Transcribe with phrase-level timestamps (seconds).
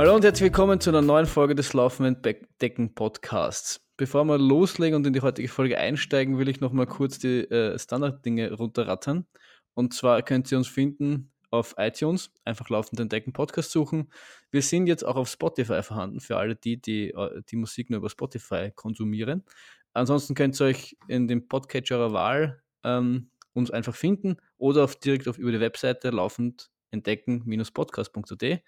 [0.00, 2.22] Hallo und herzlich willkommen zu einer neuen Folge des Laufenden
[2.62, 3.84] Decken Podcasts.
[3.98, 7.78] Bevor wir loslegen und in die heutige Folge einsteigen, will ich nochmal kurz die äh,
[7.78, 9.26] Standarddinge runterrattern.
[9.74, 14.10] Und zwar könnt ihr uns finden auf iTunes, einfach laufenden Decken Podcast suchen.
[14.50, 17.98] Wir sind jetzt auch auf Spotify vorhanden für alle die, die äh, die Musik nur
[17.98, 19.44] über Spotify konsumieren.
[19.92, 24.96] Ansonsten könnt ihr euch in dem Podcatcher eurer Wahl ähm, uns einfach finden oder auf,
[24.96, 28.62] direkt auf, über die Webseite laufend entdecken-podcast.at.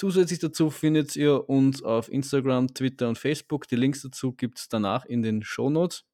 [0.00, 3.68] Zusätzlich dazu findet ihr uns auf Instagram, Twitter und Facebook.
[3.68, 6.06] Die Links dazu gibt es danach in den Shownotes.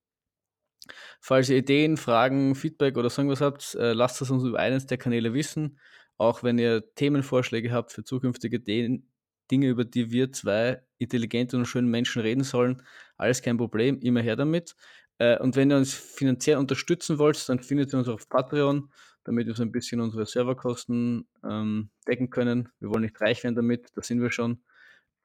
[1.21, 4.87] Falls ihr Ideen, Fragen, Feedback oder so irgendwas habt, äh, lasst es uns über eines
[4.87, 5.79] der Kanäle wissen.
[6.19, 11.87] Auch wenn ihr Themenvorschläge habt für zukünftige Dinge, über die wir zwei intelligente und schöne
[11.87, 12.83] Menschen reden sollen,
[13.17, 14.75] alles kein Problem, immer her damit.
[15.19, 18.91] Äh, und wenn ihr uns finanziell unterstützen wollt, dann findet ihr uns auf Patreon,
[19.27, 22.69] damit wir so ein bisschen unsere Serverkosten ähm, decken können.
[22.79, 24.63] Wir wollen nicht reich werden damit, da sind wir schon.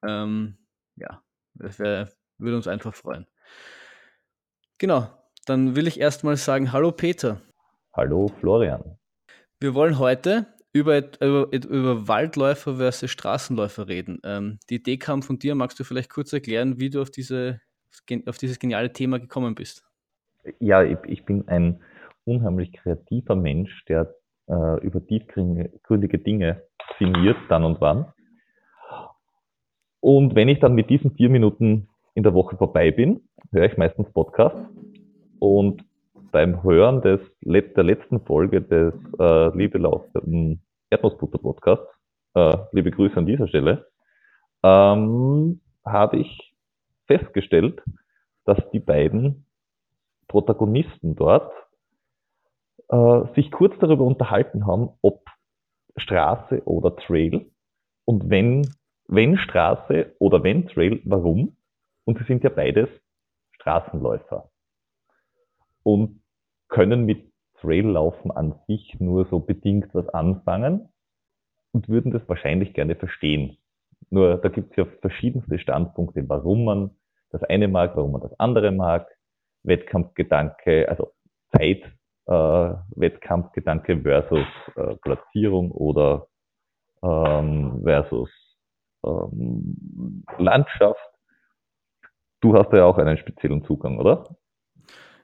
[0.03, 0.57] Ähm,
[0.95, 1.21] ja,
[1.53, 3.27] das wär, würde uns einfach freuen.
[4.79, 5.07] Genau,
[5.45, 7.41] dann will ich erstmal sagen, hallo Peter.
[7.93, 8.97] Hallo Florian.
[9.59, 14.19] Wir wollen heute über, über, über Waldläufer versus Straßenläufer reden.
[14.23, 15.53] Ähm, die Idee kam von dir.
[15.53, 17.61] Magst du vielleicht kurz erklären, wie du auf, diese,
[18.25, 19.85] auf dieses geniale Thema gekommen bist?
[20.59, 21.83] Ja, ich, ich bin ein
[22.25, 24.13] unheimlich kreativer Mensch, der
[24.47, 26.63] äh, über tiefgründige Dinge
[26.99, 28.13] sinniert, dann und wann.
[29.99, 33.77] Und wenn ich dann mit diesen vier Minuten in der Woche vorbei bin, höre ich
[33.77, 34.59] meistens Podcasts.
[35.39, 35.83] Und
[36.31, 41.87] beim Hören des, der letzten Folge des äh, Liebe laufenden Erdnussbutter Podcasts,
[42.33, 43.87] äh, liebe Grüße an dieser Stelle,
[44.63, 46.53] ähm, habe ich
[47.07, 47.81] festgestellt,
[48.45, 49.45] dass die beiden
[50.27, 51.51] Protagonisten dort
[52.91, 55.25] äh, sich kurz darüber unterhalten haben, ob
[55.97, 57.49] Straße oder Trail
[58.05, 58.67] und wenn,
[59.07, 61.57] wenn Straße oder wenn Trail, warum?
[62.05, 62.89] Und sie sind ja beides
[63.53, 64.49] Straßenläufer
[65.83, 66.21] und
[66.67, 70.89] können mit Traillaufen an sich nur so bedingt was anfangen
[71.71, 73.57] und würden das wahrscheinlich gerne verstehen.
[74.09, 76.91] Nur da gibt es ja verschiedenste Standpunkte, warum man
[77.29, 79.07] das eine mag, warum man das andere mag.
[79.63, 81.13] Wettkampfgedanke, also
[81.55, 81.83] Zeit,
[82.27, 84.45] äh, Wettkampfgedanke versus
[84.75, 86.27] äh, Platzierung oder
[87.03, 88.29] ähm, versus
[89.05, 90.99] ähm, Landschaft.
[92.41, 94.35] Du hast ja auch einen speziellen Zugang, oder?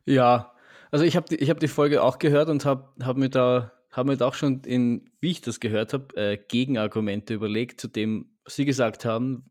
[0.05, 0.53] Ja,
[0.91, 4.11] also ich habe die, hab die Folge auch gehört und habe hab mir da habe
[4.11, 8.37] mir da auch schon, in, wie ich das gehört habe, äh, Gegenargumente überlegt zu dem,
[8.43, 9.49] was Sie gesagt haben,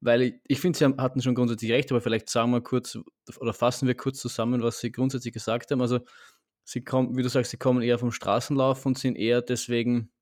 [0.00, 2.98] weil ich, ich finde, Sie haben, hatten schon grundsätzlich recht, aber vielleicht sagen wir kurz
[3.38, 5.82] oder fassen wir kurz zusammen, was Sie grundsätzlich gesagt haben.
[5.82, 6.00] Also
[6.64, 10.12] Sie kommen, wie du sagst, Sie kommen eher vom Straßenlauf und sind eher deswegen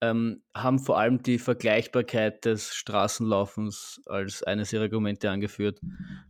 [0.00, 5.80] ähm, haben vor allem die Vergleichbarkeit des Straßenlaufens als eines ihrer Argumente angeführt,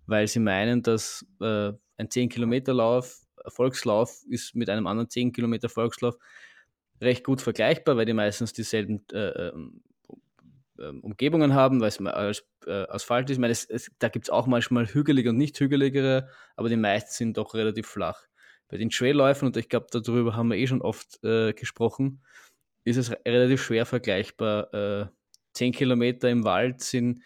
[0.06, 6.16] weil sie meinen, dass äh, ein 10-Kilometer-Lauf, Volkslauf ist mit einem anderen 10-Kilometer-Volkslauf
[7.00, 9.82] recht gut vergleichbar, weil die meistens dieselben äh, ähm,
[10.78, 13.36] ähm, Umgebungen haben, weil es als, äh, Asphalt ist.
[13.36, 16.76] Ich meine, es, es, da gibt es auch manchmal hügelige und nicht hügeligere, aber die
[16.76, 18.22] meisten sind doch relativ flach.
[18.70, 22.22] Bei den Trailläufen, und ich glaube, darüber haben wir eh schon oft äh, gesprochen,
[22.84, 24.72] ist es relativ schwer vergleichbar.
[24.72, 25.06] Äh,
[25.54, 27.22] 10 Kilometer im Wald sind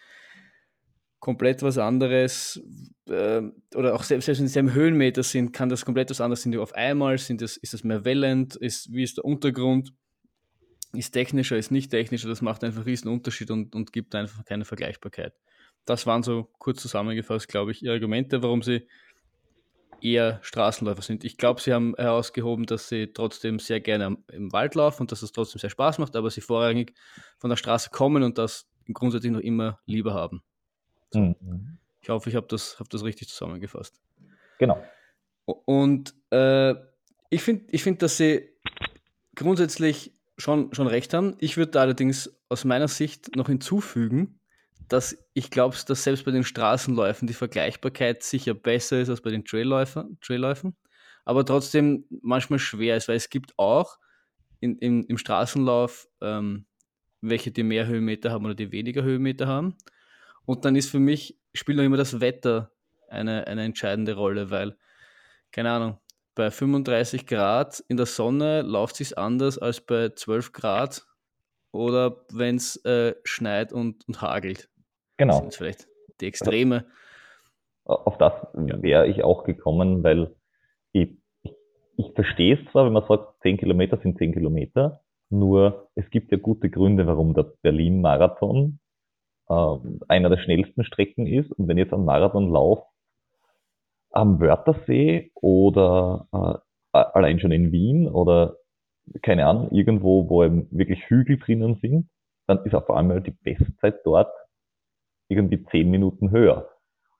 [1.19, 2.61] komplett was anderes.
[3.07, 3.41] Äh,
[3.75, 6.41] oder auch selbst, selbst wenn sie im Höhenmeter sind, kann das komplett was anderes.
[6.41, 7.17] Sind die auf einmal?
[7.17, 8.55] Sind das, ist das mehr wellend?
[8.55, 9.93] Ist, wie ist der Untergrund?
[10.93, 12.27] Ist technischer, ist nicht technischer?
[12.27, 15.33] Das macht einfach einen riesen Unterschied und, und gibt einfach keine Vergleichbarkeit.
[15.85, 18.87] Das waren so kurz zusammengefasst, glaube ich, ihre Argumente, warum sie
[20.01, 21.23] eher Straßenläufer sind.
[21.23, 25.21] Ich glaube, sie haben herausgehoben, dass sie trotzdem sehr gerne im Wald laufen und dass
[25.21, 26.93] es trotzdem sehr Spaß macht, aber sie vorrangig
[27.37, 30.43] von der Straße kommen und das grundsätzlich noch immer lieber haben.
[31.11, 31.19] So.
[31.19, 31.77] Mhm.
[32.01, 33.99] Ich hoffe, ich habe das, hab das richtig zusammengefasst.
[34.59, 34.83] Genau.
[35.45, 36.75] Und äh,
[37.29, 38.49] ich finde, ich find, dass sie
[39.35, 41.35] grundsätzlich schon, schon recht haben.
[41.39, 44.39] Ich würde allerdings aus meiner Sicht noch hinzufügen,
[44.87, 49.31] dass ich glaube, dass selbst bei den Straßenläufen die Vergleichbarkeit sicher besser ist als bei
[49.31, 50.75] den Trailläufen,
[51.25, 53.97] aber trotzdem manchmal schwer ist, weil es gibt auch
[54.59, 56.65] in, in, im Straßenlauf ähm,
[57.21, 59.75] welche, die mehr Höhenmeter haben oder die weniger Höhenmeter haben.
[60.45, 62.71] Und dann ist für mich, spielt noch immer das Wetter
[63.09, 64.77] eine, eine entscheidende Rolle, weil,
[65.51, 65.99] keine Ahnung,
[66.35, 71.05] bei 35 Grad in der Sonne läuft es anders als bei 12 Grad
[71.71, 74.69] oder wenn es äh, schneit und, und hagelt.
[75.17, 75.33] Genau.
[75.33, 75.87] Das sind vielleicht
[76.21, 76.85] die Extreme.
[77.85, 80.35] Auf das wäre ich auch gekommen, weil
[80.91, 81.09] ich,
[81.43, 86.31] ich, verstehe es zwar, wenn man sagt, 10 Kilometer sind 10 Kilometer, nur es gibt
[86.31, 88.79] ja gute Gründe, warum der Berlin-Marathon
[89.49, 89.77] äh,
[90.07, 91.51] einer der schnellsten Strecken ist.
[91.51, 92.87] Und wenn jetzt ein Marathon lauft
[94.11, 98.57] am Wörthersee oder äh, allein schon in Wien oder
[99.21, 102.09] keine Ahnung, irgendwo, wo eben wirklich Hügel drinnen sind,
[102.47, 104.31] dann ist auf einmal die Bestzeit dort
[105.27, 106.69] irgendwie zehn Minuten höher.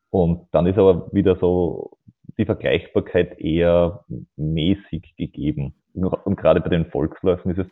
[0.09, 1.97] Und dann ist aber wieder so
[2.37, 4.05] die Vergleichbarkeit eher
[4.35, 5.75] mäßig gegeben.
[5.93, 7.67] Und gerade bei den Volksläufen ist es,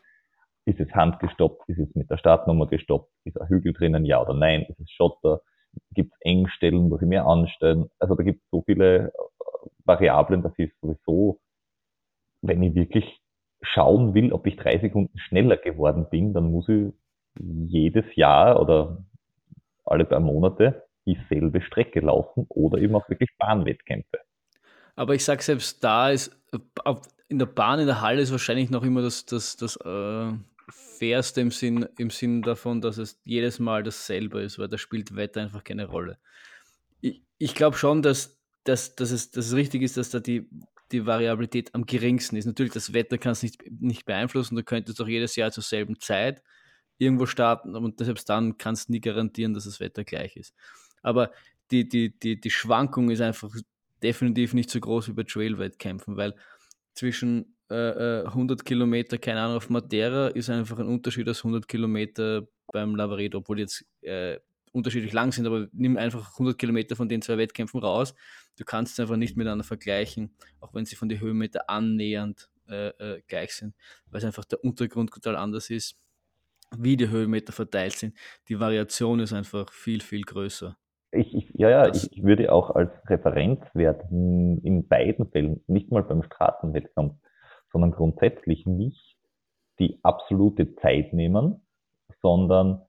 [0.66, 4.34] ist es handgestoppt, ist es mit der Startnummer gestoppt, ist ein Hügel drinnen, ja oder
[4.34, 5.42] nein, ist es Schotter,
[5.94, 7.90] gibt es Engstellen, muss ich mehr anstellen.
[8.00, 9.12] Also da gibt es so viele äh,
[9.86, 11.40] Variablen, dass ich sowieso,
[12.42, 13.20] wenn ich wirklich
[13.62, 16.94] schauen will, ob ich drei Sekunden schneller geworden bin, dann muss ich
[17.40, 19.04] jedes Jahr oder
[19.86, 24.20] alle paar Monate dieselbe Strecke laufen oder eben auch wirklich Bahnwettkämpfe.
[24.96, 26.38] Aber ich sage selbst da ist,
[27.28, 30.32] in der Bahn, in der Halle ist wahrscheinlich noch immer das, das, das äh,
[30.70, 35.16] Fairste im Sinn, im Sinn davon, dass es jedes Mal dasselbe ist, weil da spielt
[35.16, 36.20] Wetter einfach keine Rolle.
[37.02, 40.48] Ich, ich glaube schon, dass, dass, dass, es, dass es richtig ist, dass da die,
[40.92, 42.46] die Variabilität am geringsten ist.
[42.46, 44.56] Natürlich, das Wetter kann es nicht, nicht beeinflussen.
[44.56, 46.44] Du könntest auch jedes Jahr zur selben Zeit
[46.98, 50.54] irgendwo starten und selbst dann kannst du nie garantieren, dass das Wetter gleich ist.
[51.02, 51.32] Aber
[51.72, 53.54] die, die, die, die Schwankung ist einfach
[54.02, 56.36] definitiv nicht so groß wie bei Trail-Wettkämpfen, weil
[56.94, 61.68] zwischen äh, 100 äh, Kilometer, keine Ahnung, auf Madeira ist einfach ein Unterschied als 100
[61.68, 64.40] Kilometer beim Lavaredo, obwohl die jetzt äh,
[64.72, 68.14] unterschiedlich lang sind, aber nimm einfach 100 Kilometer von den zwei Wettkämpfen raus.
[68.58, 72.90] Du kannst es einfach nicht miteinander vergleichen, auch wenn sie von den Höhenmeter annähernd äh,
[72.90, 73.76] äh, gleich sind,
[74.10, 75.96] weil es einfach der Untergrund total anders ist,
[76.80, 78.16] wie die Höhenmeter verteilt sind.
[78.48, 80.76] Die Variation ist einfach viel, viel größer.
[81.12, 86.02] Ich, ich, ja, ja, ich, ich, würde auch als Referenzwert in, beiden Fällen, nicht mal
[86.02, 87.14] beim Straßenwettkampf,
[87.72, 89.16] sondern grundsätzlich nicht
[89.80, 91.62] die absolute Zeit nehmen,
[92.22, 92.82] sondern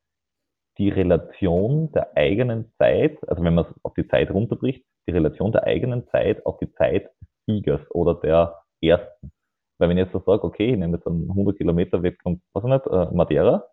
[0.79, 5.53] die Relation der eigenen Zeit, also wenn man es auf die Zeit runterbricht, die Relation
[5.53, 9.33] der eigenen Zeit auf die Zeit des Siegers oder der Ersten.
[9.79, 12.65] Weil wenn ich jetzt so sage, okay, ich nehme jetzt einen 100 Kilometer Wettkampf, was
[12.65, 13.67] nicht, äh, Madeira,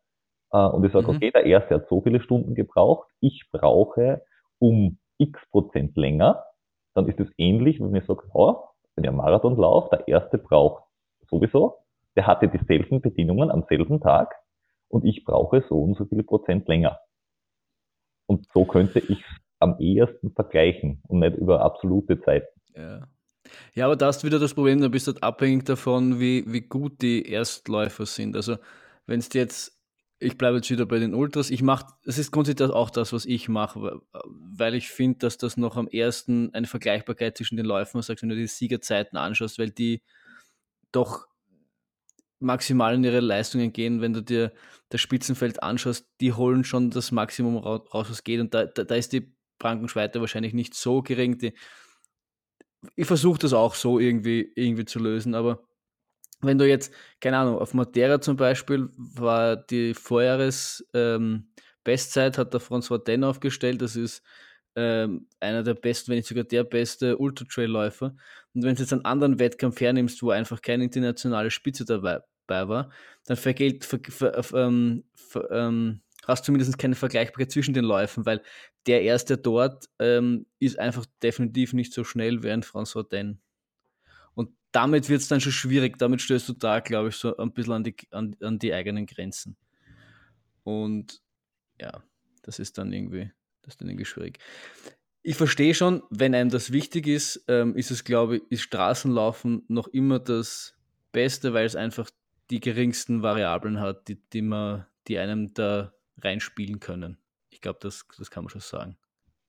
[0.58, 1.18] und ich sage, mhm.
[1.18, 4.22] okay, der Erste hat so viele Stunden gebraucht, ich brauche
[4.60, 6.44] um x Prozent länger,
[6.94, 8.58] dann ist es ähnlich, wenn ich sage, oh,
[8.96, 10.84] wenn ich einen Marathon laufe, der erste braucht
[11.30, 11.78] sowieso,
[12.16, 14.36] der hatte dieselben Bedingungen am selben Tag
[14.90, 17.00] und ich brauche so und so viele Prozent länger.
[18.28, 19.24] Und so könnte ich
[19.60, 22.48] am ehesten vergleichen und nicht über absolute Zeiten.
[22.76, 23.08] Ja.
[23.74, 26.62] Ja, aber da du wieder das Problem, da bist du halt abhängig davon, wie, wie
[26.62, 28.36] gut die Erstläufer sind.
[28.36, 28.58] Also,
[29.08, 29.81] wenn es jetzt
[30.22, 31.50] ich bleibe jetzt wieder bei den Ultras.
[31.50, 35.58] Ich mache, das ist grundsätzlich auch das, was ich mache, weil ich finde, dass das
[35.58, 39.72] noch am ersten eine Vergleichbarkeit zwischen den Läufen sagt, wenn du die Siegerzeiten anschaust, weil
[39.72, 40.04] die
[40.92, 41.28] doch
[42.40, 44.54] maximal in ihre Leistungen gehen, wenn du dir
[44.90, 48.96] das Spitzenfeld anschaust, die holen schon das Maximum raus, was geht und da, da, da
[48.96, 51.40] ist die Frankenschweite wahrscheinlich nicht so gering.
[51.40, 51.54] Die,
[52.96, 55.64] ich versuche das auch so irgendwie, irgendwie zu lösen, aber
[56.42, 61.48] wenn du jetzt, keine Ahnung, auf Matera zum Beispiel war die Vorjahres ähm,
[61.84, 64.24] Bestzeit, hat der François Den aufgestellt, das ist
[64.76, 68.16] ähm, einer der besten, wenn nicht sogar der beste Ultra-Trail-Läufer.
[68.54, 72.92] Und wenn du jetzt einen anderen Wettkampf hernimmst, wo einfach keine internationale Spitze dabei, war,
[73.26, 78.26] dann vergeht, ver, ver, ähm, ver, ähm, hast du zumindest keine Vergleichbarkeit zwischen den Läufen,
[78.26, 78.42] weil
[78.88, 83.40] der erste dort ähm, ist einfach definitiv nicht so schnell wie ein François Den
[84.72, 85.98] damit wird es dann schon schwierig.
[85.98, 89.06] Damit stößt du da, glaube ich, so ein bisschen an die, an, an die eigenen
[89.06, 89.58] Grenzen.
[90.64, 91.22] Und
[91.80, 92.04] ja,
[92.44, 94.40] das ist dann irgendwie, das ist dann irgendwie schwierig.
[95.24, 99.64] Ich verstehe schon, wenn einem das wichtig ist, ähm, ist es, glaube ich, ist Straßenlaufen
[99.68, 100.76] noch immer das
[101.12, 102.10] Beste, weil es einfach
[102.50, 107.18] die geringsten Variablen hat, die, die, man, die einem da reinspielen können.
[107.50, 108.98] Ich glaube, das, das kann man schon sagen.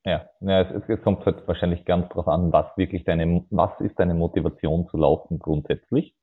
[0.05, 3.99] Ja, ja es, es kommt halt wahrscheinlich ganz drauf an, was wirklich deine, was ist
[3.99, 6.15] deine Motivation zu laufen grundsätzlich?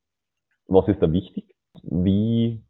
[0.66, 1.54] Was ist da wichtig?
[1.82, 2.62] Wie,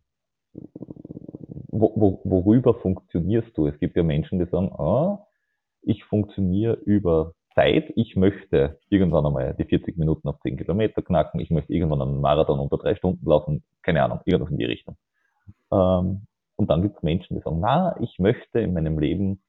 [0.53, 3.67] wo, wo, worüber funktionierst du?
[3.67, 5.27] Es gibt ja Menschen, die sagen, ah,
[5.83, 11.41] ich funktioniere über Zeit, ich möchte irgendwann einmal die 40 Minuten auf 10 Kilometer knacken,
[11.41, 14.97] ich möchte irgendwann einen Marathon unter drei Stunden laufen, keine Ahnung, irgendwas in die Richtung.
[15.73, 16.27] Ähm,
[16.57, 19.43] und dann gibt es Menschen, die sagen, na, ich möchte in meinem Leben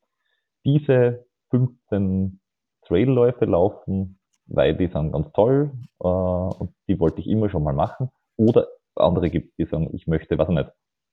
[0.65, 2.39] diese 15
[2.83, 7.73] Trailläufe laufen, weil die sind ganz toll äh, und die wollte ich immer schon mal
[7.73, 8.09] machen.
[8.37, 10.69] Oder andere gibt, die sagen, ich möchte, was nicht,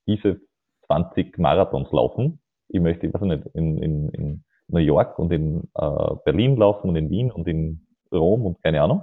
[0.07, 0.41] diese
[0.87, 2.41] 20 Marathons laufen.
[2.69, 6.97] Ich möchte, was nicht, in, in, in New York und in äh, Berlin laufen und
[6.97, 9.03] in Wien und in Rom und keine Ahnung.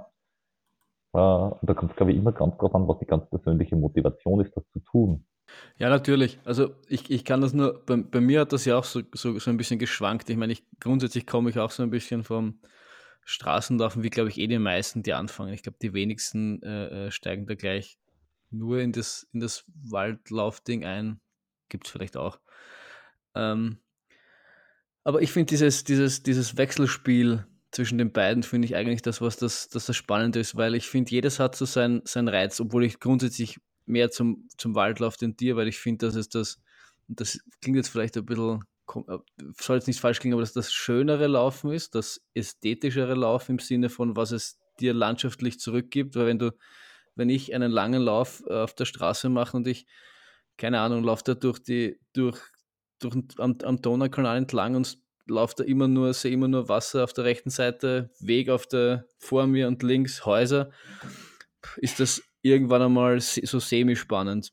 [1.12, 3.76] Äh, und da kommt es, glaube ich, immer ganz drauf an, was die ganz persönliche
[3.76, 5.26] Motivation ist, das zu tun.
[5.78, 6.38] Ja, natürlich.
[6.44, 9.38] Also ich, ich kann das nur, bei, bei mir hat das ja auch so, so,
[9.38, 10.28] so ein bisschen geschwankt.
[10.30, 12.60] Ich meine, ich, grundsätzlich komme ich auch so ein bisschen vom
[13.24, 15.52] Straßenlaufen, wie glaube ich eh die meisten, die anfangen.
[15.52, 17.98] Ich glaube, die wenigsten äh, äh, steigen da gleich
[18.50, 21.20] nur in das, in das Waldlaufding ein.
[21.68, 22.38] Gibt es vielleicht auch.
[23.34, 23.78] Ähm,
[25.04, 29.36] aber ich finde dieses, dieses, dieses Wechselspiel zwischen den beiden, finde ich eigentlich das, was
[29.36, 32.84] das, das, das Spannende ist, weil ich finde, jedes hat so seinen sein Reiz, obwohl
[32.84, 36.60] ich grundsätzlich mehr zum, zum Waldlauf tendiere, weil ich finde, dass es das,
[37.08, 38.64] das klingt jetzt vielleicht ein bisschen,
[39.08, 39.18] äh,
[39.60, 43.58] soll jetzt nicht falsch klingen, aber dass das schönere Laufen ist, das ästhetischere Laufen im
[43.58, 46.52] Sinne von, was es dir landschaftlich zurückgibt, weil wenn du,
[47.14, 49.86] wenn ich einen langen Lauf äh, auf der Straße mache und ich,
[50.56, 52.38] keine Ahnung, laufe da durch die, durch,
[52.98, 57.12] durch am, am Donaukanal entlang und laufe da immer nur, sehe immer nur Wasser auf
[57.12, 60.70] der rechten Seite, Weg auf der vor mir und links Häuser,
[61.78, 64.52] ist das irgendwann einmal so semi-spannend.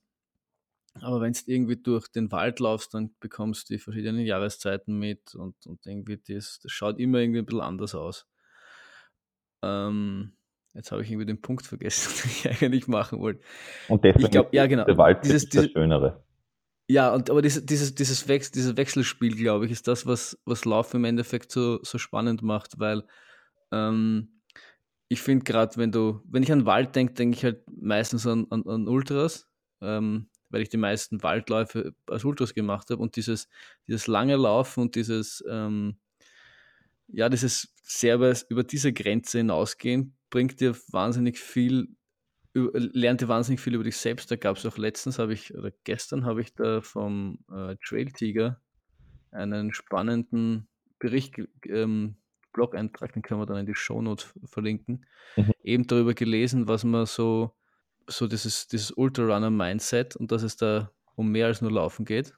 [1.01, 5.33] Aber wenn du irgendwie durch den Wald laufst, dann bekommst du die verschiedenen Jahreszeiten mit
[5.33, 8.27] und, und irgendwie das, das schaut immer irgendwie ein bisschen anders aus.
[9.63, 10.33] Ähm,
[10.73, 12.13] jetzt habe ich irgendwie den Punkt vergessen,
[12.45, 13.41] den ich eigentlich machen wollte.
[13.88, 14.85] Und deswegen ich glaub, ja, genau.
[14.85, 16.23] der Wald dieses, ist das Schönere.
[16.88, 20.65] Ja, und aber dieses, dieses, dieses, Wechsel, dieses Wechselspiel, glaube ich, ist das, was, was
[20.65, 23.03] Lauf im Endeffekt so, so spannend macht, weil
[23.71, 24.41] ähm,
[25.13, 28.48] ich finde gerade, wenn du, wenn ich an Wald denke, denke ich halt meistens an,
[28.50, 29.48] an, an Ultras,
[29.82, 33.48] ähm, weil ich die meisten Waldläufe als Ultras gemacht habe und dieses,
[33.88, 35.98] dieses lange Laufen und dieses, ähm,
[37.08, 38.15] ja, dieses sehr
[38.50, 41.89] über diese Grenze hinausgehen, bringt dir wahnsinnig viel,
[42.53, 44.32] lernt dir wahnsinnig viel über dich selbst.
[44.32, 48.12] Da gab es auch letztens, habe ich, oder gestern habe ich da vom äh, Trail
[48.12, 48.60] Tiger
[49.32, 50.67] einen spannenden
[50.98, 51.36] Bericht
[51.67, 52.15] ähm,
[52.53, 55.05] Blog-Eintrag, den können wir dann in die Shownotes verlinken,
[55.36, 55.51] mhm.
[55.63, 57.51] eben darüber gelesen, was man so,
[58.07, 62.33] so dieses, dieses Ultrarunner-Mindset und dass es da um mehr als nur Laufen geht.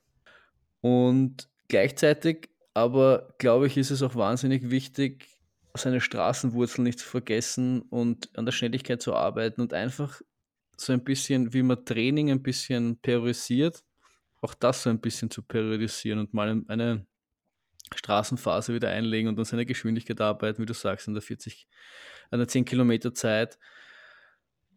[0.81, 5.27] Und gleichzeitig aber, glaube ich, ist es auch wahnsinnig wichtig,
[5.73, 10.21] seine Straßenwurzeln nicht zu vergessen und an der Schnelligkeit zu arbeiten und einfach
[10.77, 13.83] so ein bisschen, wie man Training ein bisschen periodisiert,
[14.41, 17.05] auch das so ein bisschen zu periodisieren und mal eine
[17.93, 21.67] Straßenphase wieder einlegen und dann seine Geschwindigkeit arbeiten, wie du sagst, in der 40,
[22.31, 23.59] an der 10 Kilometer Zeit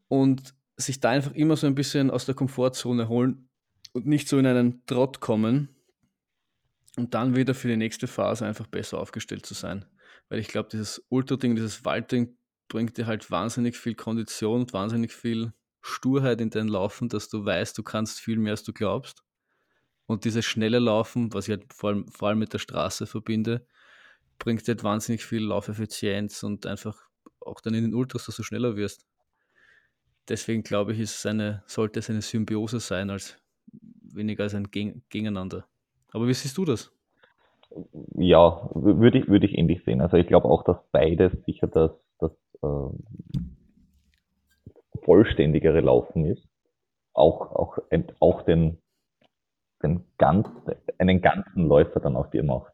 [0.09, 3.49] und sich da einfach immer so ein bisschen aus der Komfortzone holen
[3.93, 5.75] und nicht so in einen Trott kommen
[6.97, 9.85] und dann wieder für die nächste Phase einfach besser aufgestellt zu sein.
[10.29, 12.37] Weil ich glaube, dieses Ultra-Ding, dieses Waldding
[12.69, 17.45] bringt dir halt wahnsinnig viel Kondition und wahnsinnig viel Sturheit in dein Laufen, dass du
[17.45, 19.23] weißt, du kannst viel mehr, als du glaubst.
[20.09, 23.67] Und dieses schnelle Laufen, was ich halt vor allem, vor allem mit der Straße verbinde,
[24.39, 26.97] bringt halt wahnsinnig viel Laufeffizienz und einfach
[27.41, 29.05] auch dann in den Ultras, dass du schneller wirst.
[30.27, 33.37] Deswegen glaube ich, ist eine, sollte es eine Symbiose sein, als
[34.03, 35.67] weniger als ein Gegeneinander.
[36.13, 36.91] Aber wie siehst du das?
[38.17, 40.01] Ja, würde ich, würde ich ähnlich sehen.
[40.01, 42.89] Also ich glaube auch, dass beides sicher das, das äh,
[45.05, 46.49] vollständigere Laufen ist.
[47.13, 47.79] Auch, auch,
[48.21, 48.79] auch den
[49.83, 50.49] den ganz,
[50.99, 52.73] einen ganzen Läufer dann aus dir macht.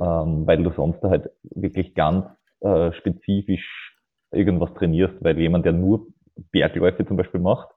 [0.00, 2.26] Ähm, weil du sonst halt wirklich ganz
[2.60, 3.96] äh, spezifisch
[4.32, 6.06] irgendwas trainierst, weil jemand, der nur
[6.52, 7.68] Bergläufe zum Beispiel macht,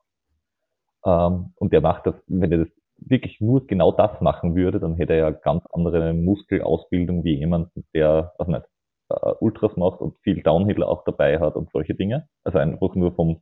[1.05, 4.95] ähm, und der macht das, wenn er das wirklich nur genau das machen würde, dann
[4.95, 8.65] hätte er ja ganz andere Muskelausbildung wie jemand, der, also nicht,
[9.09, 12.27] äh, Ultras macht und viel Downhill auch dabei hat und solche Dinge.
[12.43, 13.41] Also einfach nur vom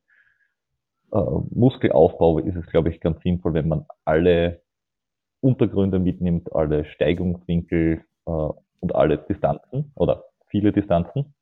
[1.11, 1.19] äh,
[1.51, 4.61] Muskelaufbau ist es, glaube ich, ganz sinnvoll, wenn man alle
[5.41, 11.33] Untergründe mitnimmt, alle Steigungswinkel äh, und alle Distanzen oder viele Distanzen.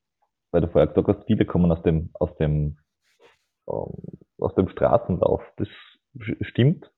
[0.52, 2.78] Weil du vorher gesagt hast, viele kommen aus dem, aus dem,
[3.70, 3.94] ähm,
[4.40, 5.44] aus dem Straßenlauf.
[5.58, 5.68] Das
[6.42, 6.90] stimmt.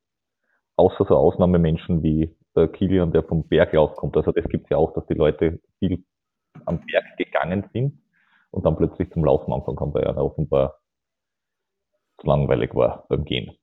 [0.77, 4.15] Außer so Ausnahmemenschen wie der Kilian, der vom Berglauf kommt.
[4.15, 6.03] Also das gibt es ja auch, dass die Leute viel
[6.65, 8.00] am Berg gegangen sind
[8.51, 10.79] und dann plötzlich zum Laufen anfangen haben, weil er offenbar
[12.20, 13.58] zu langweilig war beim Gehen.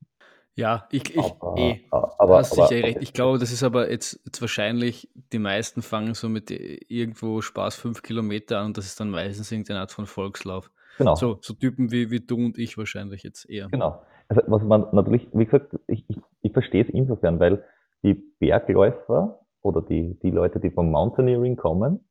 [0.59, 3.01] Ja, ich, ich aber, eh, aber, hast aber, sicher recht.
[3.01, 7.77] Ich glaube, das ist aber jetzt, jetzt wahrscheinlich, die meisten fangen so mit irgendwo Spaß
[7.77, 10.69] fünf Kilometer an und das ist dann meistens irgendeine Art von Volkslauf.
[10.97, 11.15] Genau.
[11.15, 13.69] So, so Typen wie, wie du und ich wahrscheinlich jetzt eher.
[13.69, 14.01] Genau.
[14.27, 17.63] Also was man natürlich, wie gesagt, ich, ich, ich verstehe es insofern, weil
[18.03, 22.05] die Bergläufer oder die, die Leute, die vom Mountaineering kommen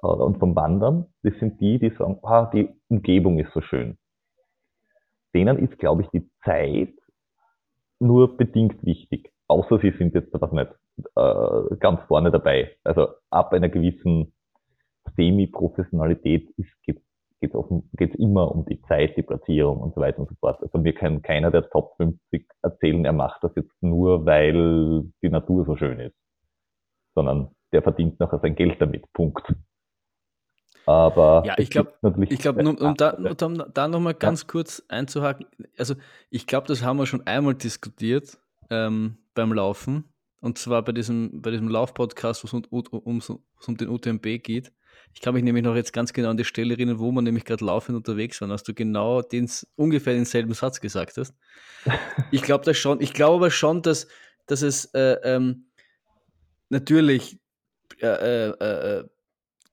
[0.00, 3.98] äh, und vom Wandern, das sind die, die sagen, ah, die Umgebung ist so schön.
[5.34, 6.99] Denen ist, glaube ich, die Zeit
[8.00, 9.32] nur bedingt wichtig.
[9.46, 10.70] Außer sie sind jetzt, was nicht,
[11.16, 12.76] äh, ganz vorne dabei.
[12.84, 14.32] Also ab einer gewissen
[15.16, 16.48] Semi-Professionalität
[17.40, 17.54] geht
[17.98, 20.62] es immer um die Zeit, die Platzierung und so weiter und so fort.
[20.62, 25.30] Also mir kann keiner der Top 50 erzählen, er macht das jetzt nur, weil die
[25.30, 26.16] Natur so schön ist,
[27.14, 29.10] sondern der verdient nachher sein Geld damit.
[29.12, 29.54] Punkt.
[30.90, 31.92] Aber ja, ich glaube,
[32.28, 34.48] ich glaube, um, um, da, um da nochmal ganz ja.
[34.48, 35.46] kurz einzuhaken,
[35.78, 35.94] also
[36.30, 38.38] ich glaube, das haben wir schon einmal diskutiert
[38.70, 40.12] ähm, beim Laufen.
[40.40, 43.22] Und zwar bei diesem, bei diesem Laufpodcast, wo es um, um,
[43.66, 44.72] um, den UTMB geht.
[45.14, 47.44] Ich kann mich nämlich noch jetzt ganz genau an die Stelle erinnern, wo man nämlich
[47.44, 51.34] gerade laufend unterwegs war, als du genau den, ungefähr denselben Satz gesagt hast.
[52.32, 54.08] Ich glaube das schon, ich glaube aber schon, dass,
[54.46, 55.66] dass es äh, ähm,
[56.68, 57.38] natürlich
[58.00, 59.04] äh, äh, äh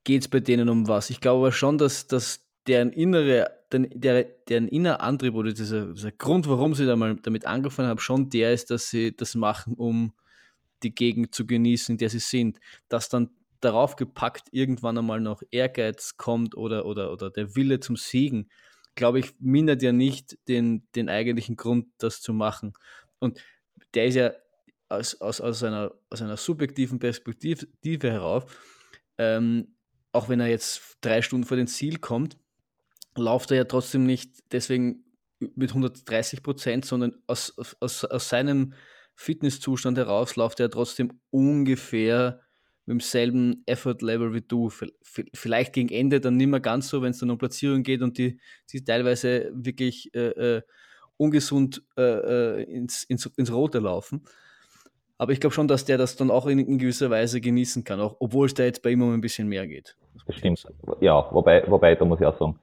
[0.04, 1.10] geht es bei denen um was.
[1.10, 5.92] Ich glaube aber schon, dass, dass deren innere, den, der, deren innerer Antrieb oder dieser,
[5.92, 9.34] dieser Grund, warum sie da mal damit angefangen haben, schon der ist, dass sie das
[9.34, 10.12] machen, um
[10.82, 12.60] die Gegend zu genießen, in der sie sind.
[12.88, 17.96] Dass dann darauf gepackt irgendwann einmal noch Ehrgeiz kommt oder, oder, oder der Wille zum
[17.96, 18.50] Siegen,
[18.94, 22.74] glaube ich, mindert ja nicht den, den eigentlichen Grund, das zu machen.
[23.18, 23.40] Und
[23.94, 24.32] der ist ja
[24.88, 28.44] aus, aus, aus, einer, aus einer subjektiven Perspektive herauf
[29.18, 29.74] ähm,
[30.12, 32.38] auch wenn er jetzt drei Stunden vor den Ziel kommt,
[33.16, 35.04] läuft er ja trotzdem nicht deswegen
[35.40, 38.74] mit 130 Prozent, sondern aus, aus, aus seinem
[39.14, 42.40] Fitnesszustand heraus läuft er trotzdem ungefähr
[42.86, 44.70] mit demselben Effort-Level wie du.
[45.02, 48.16] Vielleicht gegen Ende dann nicht mehr ganz so, wenn es dann um Platzierung geht und
[48.16, 48.40] die,
[48.72, 50.62] die teilweise wirklich äh, äh,
[51.16, 54.22] ungesund äh, äh ins, ins, ins Rote laufen.
[55.18, 58.00] Aber ich glaube schon, dass der das dann auch in, in, gewisser Weise genießen kann,
[58.00, 59.96] auch obwohl es da jetzt bei ihm um ein bisschen mehr geht.
[60.26, 60.64] Das stimmt.
[61.00, 62.60] Ja, wobei, wobei, da muss ich auch sagen,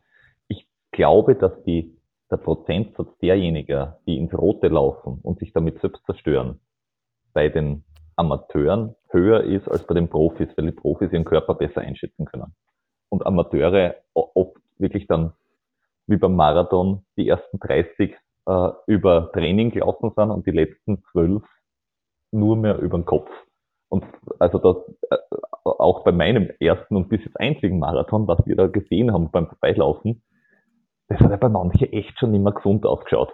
[0.47, 1.93] ich glaube, dass die,
[2.31, 6.61] der Prozentsatz derjenigen, die ins Rote laufen und sich damit selbst zerstören,
[7.33, 7.83] bei den
[8.15, 12.55] Amateuren höher ist als bei den Profis, weil die Profis ihren Körper besser einschätzen können.
[13.09, 15.33] Und Amateure oft wirklich dann
[16.07, 21.43] wie beim Marathon die ersten 30 äh, über Training gelaufen sind und die letzten 12
[22.31, 23.29] nur mehr über den Kopf.
[23.89, 24.03] Und
[24.39, 24.77] also das,
[25.11, 25.17] äh,
[25.63, 29.47] auch bei meinem ersten und bis jetzt einzigen Marathon, was wir da gesehen haben beim
[29.47, 30.23] Vorbeilaufen,
[31.07, 33.31] das hat ja bei manchen echt schon nicht mehr gesund ausgeschaut.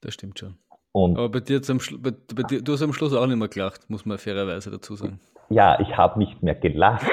[0.00, 0.56] Das stimmt schon.
[0.92, 3.48] Und Aber bei dir, zum bei, bei dir, du hast am Schluss auch nicht mehr
[3.48, 5.20] gelacht, muss man fairerweise dazu sagen.
[5.48, 7.06] Ja, ich habe nicht mehr gelacht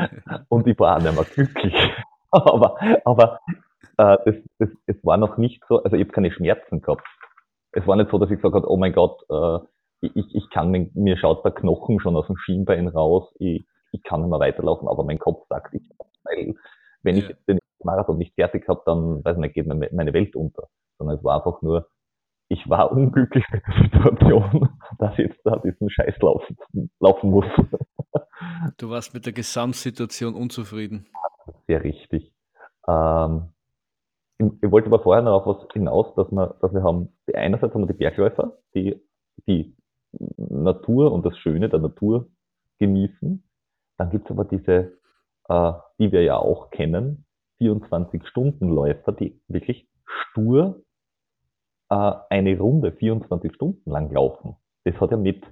[0.48, 1.74] und ich war auch nicht mehr glücklich.
[2.30, 3.40] aber aber
[3.96, 7.06] äh, das, das, es war noch nicht so, also ich habe keine Schmerzen gehabt.
[7.72, 9.58] Es war nicht so, dass ich gesagt habe, oh mein Gott, äh,
[10.00, 14.20] ich, ich kann, mir schaut der Knochen schon aus dem Schienbein raus, ich, ich kann
[14.20, 15.82] nicht mehr weiterlaufen, aber mein Kopf sagt, ich
[16.24, 16.54] weil
[17.02, 17.28] wenn ja.
[17.28, 20.68] ich den Marathon nicht fertig habe, dann weiß ich nicht, geht meine Welt unter.
[20.98, 21.88] Sondern es war einfach nur,
[22.48, 26.56] ich war unglücklich mit der Situation, dass ich jetzt da diesen Scheiß laufen,
[27.00, 27.46] laufen muss.
[28.76, 31.06] Du warst mit der Gesamtsituation unzufrieden.
[31.66, 32.32] Sehr richtig.
[32.88, 33.52] Ähm,
[34.38, 37.82] ich wollte aber vorher noch auf was hinaus, dass wir, dass wir haben, einerseits haben
[37.82, 39.00] wir die Bergläufer, die,
[39.46, 39.76] die
[40.36, 42.28] Natur und das Schöne der Natur
[42.78, 43.42] genießen.
[43.98, 44.98] Dann gibt es aber diese,
[45.48, 47.24] äh, die wir ja auch kennen,
[47.60, 50.82] 24-Stunden-Läufer, die wirklich stur
[51.90, 54.56] äh, eine Runde 24 Stunden lang laufen.
[54.84, 55.44] Das hat ja mit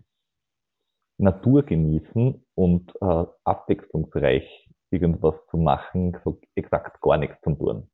[1.18, 7.90] Natur genießen und äh, abwechslungsreich irgendwas zu machen, so exakt gar nichts zu tun.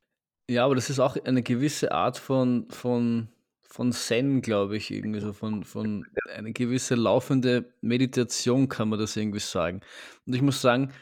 [0.50, 3.28] Ja, aber das ist auch eine gewisse Art von, von
[3.70, 6.04] von Zen, glaube ich, irgendwie so von, von
[6.35, 9.80] eine gewisse laufende Meditation, kann man das irgendwie sagen.
[10.26, 10.92] Und ich muss sagen,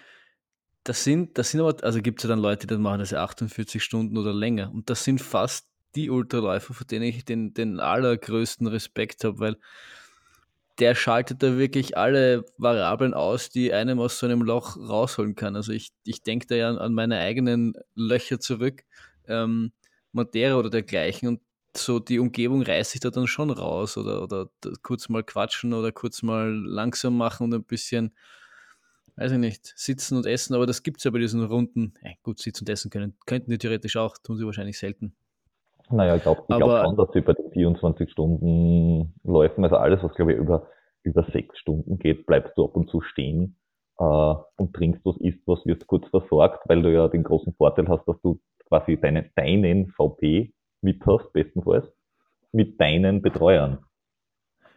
[0.85, 3.23] das sind, das sind aber, also gibt es ja dann Leute, die machen das ja
[3.25, 4.71] 48 Stunden oder länger.
[4.73, 9.57] Und das sind fast die Ultraläufer, vor denen ich den, den allergrößten Respekt habe, weil
[10.79, 15.57] der schaltet da wirklich alle Variablen aus, die einem aus so einem Loch rausholen kann.
[15.57, 18.85] Also ich, ich denke da ja an meine eigenen Löcher zurück,
[19.27, 19.73] ähm,
[20.13, 21.29] Madeira oder dergleichen.
[21.29, 21.41] Und
[21.77, 24.49] so die Umgebung reißt sich da dann schon raus oder, oder
[24.83, 28.15] kurz mal quatschen oder kurz mal langsam machen und ein bisschen,
[29.17, 31.95] weiß ich nicht, sitzen und essen, aber das gibt es ja bei diesen Runden.
[32.03, 35.15] Äh, gut, sitzen und essen können, könnten die theoretisch auch, tun sie wahrscheinlich selten.
[35.91, 40.13] Naja, ich glaube glaub schon, dass sie bei den 24 Stunden Läufen, also alles, was
[40.15, 40.69] glaube ich über,
[41.03, 43.57] über sechs Stunden geht, bleibst du ab und zu stehen
[43.99, 47.89] äh, und trinkst was, isst was, wirst kurz versorgt, weil du ja den großen Vorteil
[47.89, 51.87] hast, dass du quasi deine, deinen VP mit hast, bestenfalls,
[52.53, 53.79] mit deinen Betreuern.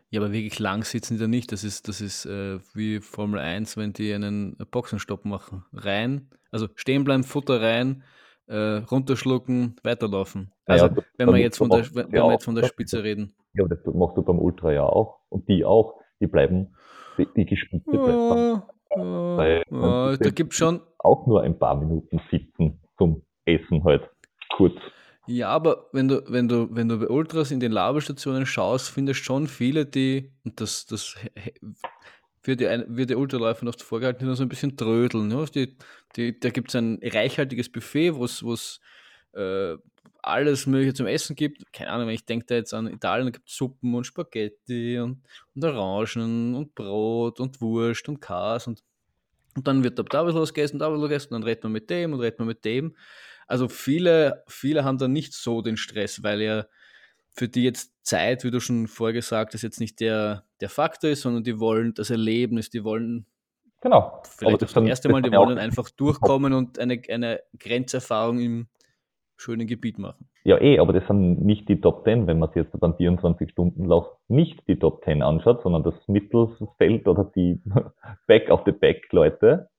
[0.09, 1.51] Ja, aber wirklich lang sitzen die da nicht.
[1.51, 5.63] Das ist, das ist äh, wie Formel 1, wenn die einen Boxenstopp machen.
[5.71, 8.03] Rein, also stehen bleiben, Futter rein,
[8.47, 10.51] äh, runterschlucken, weiterlaufen.
[10.65, 13.33] Also ja, wenn wir jetzt von der, wenn wir jetzt von der Spitze reden.
[13.53, 15.19] Ja, das machst du beim Ultra ja auch.
[15.29, 15.99] Und die auch.
[16.19, 16.75] Die bleiben,
[17.17, 18.63] die, die Spitze bleibt.
[18.95, 24.09] Ja, ja, da gibt schon auch nur ein paar Minuten sitzen zum Essen halt.
[24.55, 24.75] kurz.
[25.27, 29.23] Ja, aber wenn du, wenn du, wenn du bei Ultras in den Labestationen schaust, findest
[29.23, 31.15] schon viele, die, und das, das
[32.43, 35.27] wird die, wird die Ultraläufer noch vorgehalten, die noch so ein bisschen trödeln.
[35.27, 35.45] Ne?
[35.53, 35.77] Die,
[36.15, 38.79] die, da gibt es ein reichhaltiges Buffet, wo es
[39.33, 39.77] äh,
[40.23, 41.71] alles Mögliche zum Essen gibt.
[41.73, 45.23] Keine Ahnung, ich denke da jetzt an Italien, da gibt es Suppen und Spaghetti und,
[45.55, 48.83] und Orangen und Brot und Wurst und Kas und,
[49.55, 52.13] und dann wird da, da was gegessen, da was gegessen, dann redet man mit dem
[52.13, 52.95] und redet man mit dem.
[53.51, 56.65] Also viele, viele haben da nicht so den Stress, weil ja
[57.33, 61.09] für die jetzt Zeit, wie du schon vorher gesagt hast, jetzt nicht der, der Faktor
[61.09, 63.25] ist, sondern die wollen das Erlebnis, die wollen
[63.81, 64.21] genau.
[64.23, 68.67] vielleicht das, das erste Mal, die wollen einfach durchkommen und eine, eine Grenzerfahrung im
[69.35, 70.29] schönen Gebiet machen.
[70.45, 74.07] Ja, eh, aber das sind nicht die Top 10, wenn man sich jetzt beim 24-Stunden-Lauf
[74.29, 77.61] nicht die Top 10 anschaut, sondern das Mittelfeld oder die
[78.27, 79.69] Back-of-the-Back-Leute.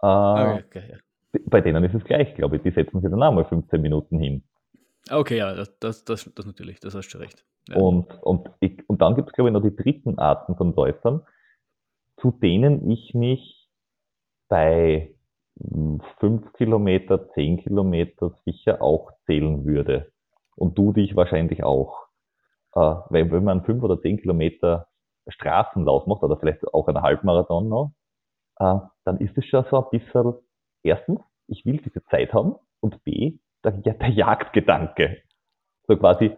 [0.00, 0.98] Äh, okay, okay, ja
[1.46, 2.62] bei denen ist es gleich, glaube ich.
[2.62, 4.44] Die setzen sich dann auch mal 15 Minuten hin.
[5.10, 7.44] Okay, ja, das, das, das, das natürlich, das hast du recht.
[7.68, 7.76] Ja.
[7.76, 11.22] Und, und, ich, und dann gibt es, glaube ich, noch die dritten Arten von Läufern,
[12.20, 13.68] zu denen ich mich
[14.48, 15.14] bei
[16.20, 20.10] 5 Kilometer, 10 Kilometer sicher auch zählen würde.
[20.56, 22.06] Und du dich wahrscheinlich auch.
[22.74, 24.88] Äh, weil wenn man 5 oder 10 Kilometer
[25.28, 27.92] Straßenlauf macht, oder vielleicht auch einen Halbmarathon noch,
[28.58, 30.34] äh, dann ist es schon so ein bisschen
[30.84, 35.18] erstens, ich will diese Zeit haben und B, der, der Jagdgedanke.
[35.86, 36.36] So quasi,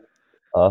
[0.55, 0.71] äh,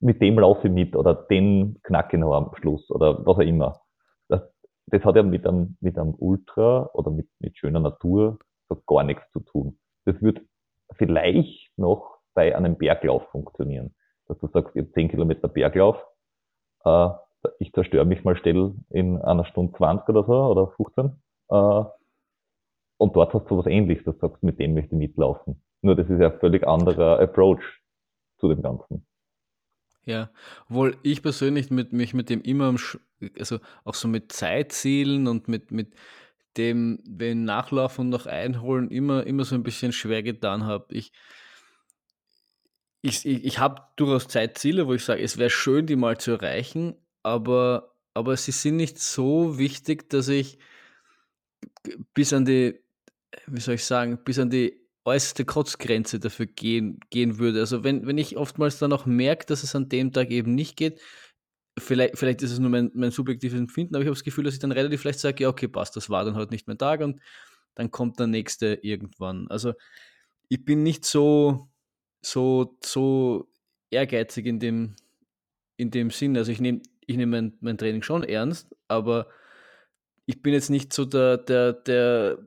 [0.00, 3.40] mit dem laufe ich mit oder den knacke ich noch am Schluss oder was auch
[3.40, 3.80] immer.
[4.28, 4.42] Das,
[4.86, 9.04] das hat ja mit einem, mit einem Ultra oder mit, mit schöner Natur so gar
[9.04, 9.78] nichts zu tun.
[10.04, 10.40] Das wird
[10.96, 13.94] vielleicht noch bei einem Berglauf funktionieren.
[14.26, 15.96] Dass du sagst, ich habe 10 Kilometer Berglauf,
[16.84, 17.08] äh,
[17.58, 21.22] ich zerstöre mich mal still in einer Stunde 20 oder so oder 15.
[21.50, 21.84] Äh,
[23.02, 25.60] und dort hast du was ähnliches, dass du sagst, mit dem möchte ich mitlaufen.
[25.82, 27.62] Nur das ist ja ein völlig anderer Approach
[28.38, 29.04] zu dem Ganzen.
[30.04, 30.30] Ja,
[30.68, 32.74] obwohl ich persönlich mit, mich mit dem immer,
[33.38, 35.94] also auch so mit Zeitzielen und mit, mit
[36.56, 40.94] dem, wenn Nachlaufen und noch einholen, immer, immer so ein bisschen schwer getan habe.
[40.94, 41.12] Ich,
[43.00, 46.94] ich, ich, habe durchaus Zeitziele, wo ich sage, es wäre schön, die mal zu erreichen,
[47.24, 50.58] aber, aber sie sind nicht so wichtig, dass ich
[52.14, 52.81] bis an die
[53.46, 57.60] wie soll ich sagen, bis an die äußerste Kotzgrenze dafür gehen, gehen würde.
[57.60, 60.76] Also wenn, wenn ich oftmals dann auch merke, dass es an dem Tag eben nicht
[60.76, 61.00] geht,
[61.78, 64.54] vielleicht, vielleicht ist es nur mein, mein subjektives Empfinden, aber ich habe das Gefühl, dass
[64.54, 67.00] ich dann relativ vielleicht sage, ja, okay, passt, das war dann halt nicht mein Tag
[67.00, 67.20] und
[67.74, 69.48] dann kommt der nächste irgendwann.
[69.48, 69.72] Also
[70.48, 71.68] ich bin nicht so,
[72.20, 73.48] so, so
[73.90, 74.94] ehrgeizig in dem,
[75.76, 76.36] in dem Sinn.
[76.36, 79.28] Also ich nehme ich nehm mein, mein Training schon ernst, aber
[80.26, 82.38] ich bin jetzt nicht so der, der, der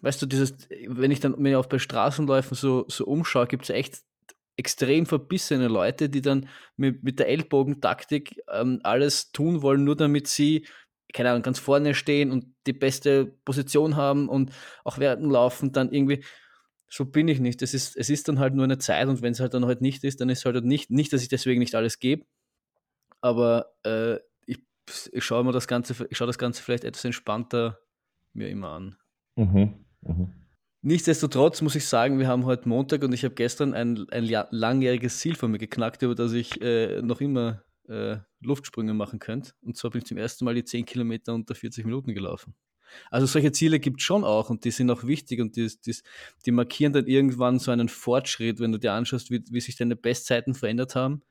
[0.00, 3.70] weißt du, dieses, wenn ich dann mir auch bei Straßenläufen so, so umschaue, gibt es
[3.70, 4.02] echt
[4.56, 10.26] extrem verbissene Leute, die dann mit, mit der Ellbogentaktik ähm, alles tun wollen, nur damit
[10.26, 10.66] sie,
[11.14, 14.50] keine Ahnung, ganz vorne stehen und die beste Position haben und
[14.84, 16.24] auch während dem Laufen dann irgendwie,
[16.88, 17.62] so bin ich nicht.
[17.62, 19.80] Es ist, es ist dann halt nur eine Zeit und wenn es halt dann halt
[19.80, 22.26] nicht ist, dann ist es halt nicht, nicht, dass ich deswegen nicht alles gebe,
[23.20, 24.58] aber äh, ich,
[25.12, 27.78] ich schaue mir das Ganze, ich schaue das Ganze vielleicht etwas entspannter
[28.32, 28.98] mir immer an.
[29.38, 29.74] Mhm.
[30.02, 30.32] Mhm.
[30.82, 35.18] Nichtsdestotrotz muss ich sagen, wir haben heute Montag und ich habe gestern ein, ein langjähriges
[35.18, 39.52] Ziel von mir geknackt, über das ich äh, noch immer äh, Luftsprünge machen könnte.
[39.62, 42.54] Und zwar bin ich zum ersten Mal die 10 Kilometer unter 40 Minuten gelaufen.
[43.10, 45.94] Also solche Ziele gibt es schon auch und die sind auch wichtig und die, die,
[46.46, 49.94] die, markieren dann irgendwann so einen Fortschritt, wenn du dir anschaust, wie, wie sich deine
[49.94, 51.22] Bestzeiten verändert haben.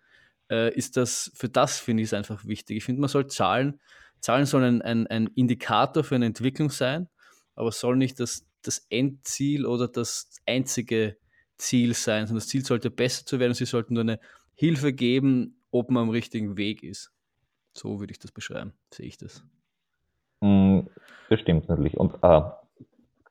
[0.52, 2.78] Äh, ist das, für das finde ich es einfach wichtig.
[2.78, 3.80] Ich finde, man soll Zahlen,
[4.22, 7.10] Zahlen sollen ein, ein Indikator für eine Entwicklung sein
[7.58, 11.18] aber es soll nicht das, das Endziel oder das einzige
[11.58, 13.54] Ziel sein, sondern das Ziel sollte besser zu werden.
[13.54, 14.20] Sie sollten nur eine
[14.54, 17.12] Hilfe geben, ob man am richtigen Weg ist.
[17.74, 19.44] So würde ich das beschreiben, sehe ich das.
[20.42, 20.82] Mm,
[21.30, 21.98] das stimmt natürlich.
[21.98, 22.42] Und äh,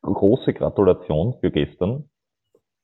[0.02, 2.10] große Gratulation für gestern.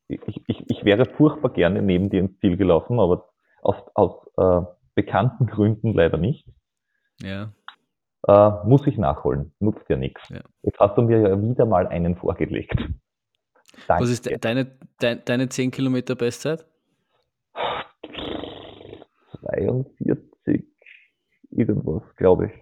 [0.08, 3.30] Ich, ich, ich, wäre furchtbar gerne neben dir ins Ziel gelaufen, aber
[3.62, 6.46] aus, aus äh, bekannten Gründen leider nicht.
[7.20, 7.52] Ja
[8.28, 9.52] äh, muss ich nachholen.
[9.58, 10.22] Nutzt ja nichts.
[10.28, 10.40] Ja.
[10.62, 12.74] Jetzt hast du mir ja wieder mal einen vorgelegt.
[13.88, 14.04] Danke.
[14.04, 14.66] Was ist de deine,
[15.00, 16.64] de deine 10 Kilometer Bestzeit?
[19.40, 20.64] 42
[21.50, 22.52] irgendwas, glaube ich.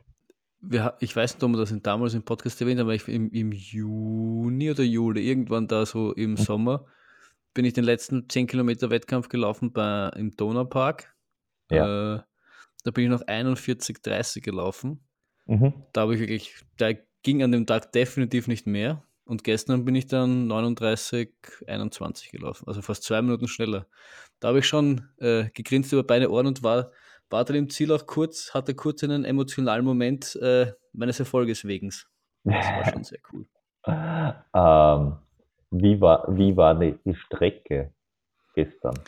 [0.62, 3.30] Wir, ich weiß nicht, ob wir das damals im Podcast erwähnt haben, aber ich, im,
[3.30, 6.36] im Juni oder Juli, irgendwann da so im mhm.
[6.36, 6.86] Sommer,
[7.54, 11.14] bin ich den letzten 10 Kilometer Wettkampf gelaufen bei, im Donaupark.
[11.70, 12.16] Ja.
[12.16, 12.20] Äh,
[12.84, 15.06] da bin ich noch 41,30 gelaufen.
[15.50, 15.72] Mhm.
[15.92, 19.02] Da habe ich wirklich, da ging an dem Tag definitiv nicht mehr.
[19.24, 21.30] Und gestern bin ich dann 39,
[21.66, 23.86] 21 gelaufen, also fast zwei Minuten schneller.
[24.38, 26.90] Da habe ich schon äh, gegrinst über beide Ohren und war,
[27.30, 31.90] war dann im Ziel auch kurz, hatte kurz einen emotionalen Moment äh, meines Erfolges wegen.
[32.44, 33.46] Das war schon sehr cool.
[33.86, 35.16] ähm,
[35.70, 37.92] wie, war, wie war die, die Strecke
[38.54, 38.98] gestern?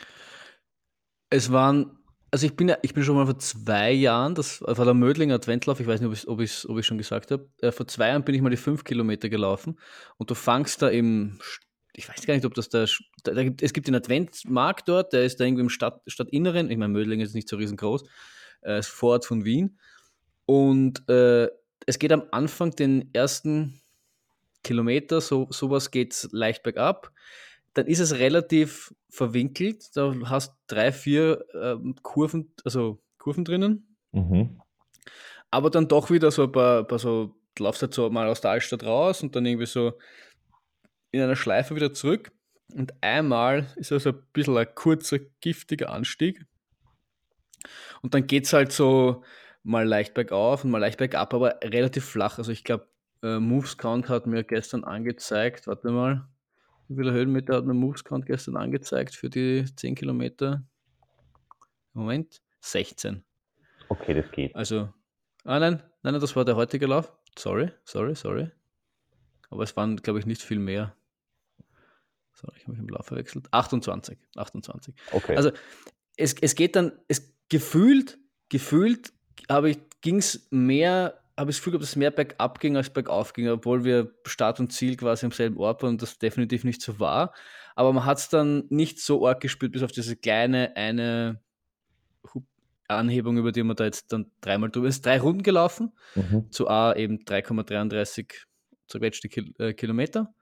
[1.29, 2.02] Es waren
[2.33, 5.35] also ich bin ja, ich bin schon mal vor zwei Jahren, das war der Mödlinger
[5.35, 8.07] Adventlauf, ich weiß nicht, ob ich es ob ob schon gesagt habe, äh, vor zwei
[8.07, 9.79] Jahren bin ich mal die fünf Kilometer gelaufen
[10.17, 11.37] und du fangst da im,
[11.93, 12.85] ich weiß gar nicht, ob das da,
[13.23, 16.71] da, da gibt, es gibt den Adventmarkt dort, der ist da irgendwie im Stadt, Stadtinneren,
[16.71, 18.03] ich meine, Mödling ist nicht so riesengroß,
[18.63, 19.77] äh, ist Vorort von Wien
[20.47, 21.49] und äh,
[21.85, 23.79] es geht am Anfang den ersten
[24.63, 27.11] Kilometer, so, sowas geht leicht bergab,
[27.73, 29.95] dann ist es relativ verwinkelt.
[29.95, 33.95] Da hast drei, vier ähm, Kurven, also Kurven drinnen.
[34.11, 34.61] Mhm.
[35.51, 38.41] Aber dann doch wieder so ein paar, paar so, du laufst halt so mal aus
[38.41, 39.93] der Altstadt raus und dann irgendwie so
[41.11, 42.31] in einer Schleife wieder zurück.
[42.73, 46.45] Und einmal ist also ein bisschen ein kurzer, giftiger Anstieg.
[48.01, 49.23] Und dann geht es halt so
[49.63, 52.37] mal leicht bergauf und mal leicht bergab, aber relativ flach.
[52.37, 52.87] Also ich glaube,
[53.21, 56.27] äh, Moves Count hat mir gestern angezeigt, warte mal,
[56.87, 60.63] wie viele Höhenmeter hat mein Movescount gestern angezeigt für die 10 Kilometer?
[61.93, 63.23] Moment, 16.
[63.89, 64.55] Okay, das geht.
[64.55, 64.89] Also,
[65.43, 67.13] ah nein, nein, das war der heutige Lauf.
[67.37, 68.51] Sorry, sorry, sorry.
[69.49, 70.95] Aber es waren, glaube ich, nicht viel mehr.
[72.33, 73.47] Sorry, ich habe mich im Lauf verwechselt.
[73.51, 74.95] 28, 28.
[75.11, 75.35] Okay.
[75.35, 75.51] Also,
[76.17, 78.17] es, es geht dann, es gefühlt,
[78.49, 79.13] gefühlt
[79.49, 82.91] habe ich, ging es mehr habe ich das Gefühl, dass es mehr bergab ging als
[82.91, 86.63] bergauf ging, obwohl wir Start und Ziel quasi am selben Ort waren und das definitiv
[86.63, 87.33] nicht so war.
[87.75, 91.41] Aber man hat es dann nicht so arg gespürt, bis auf diese kleine eine
[92.87, 95.05] Anhebung, über die man da jetzt dann dreimal drüber ist.
[95.05, 96.51] Drei Runden gelaufen, mhm.
[96.51, 98.31] zu A eben 3,33
[98.87, 100.33] zerquetschte Kil äh, Kilometer.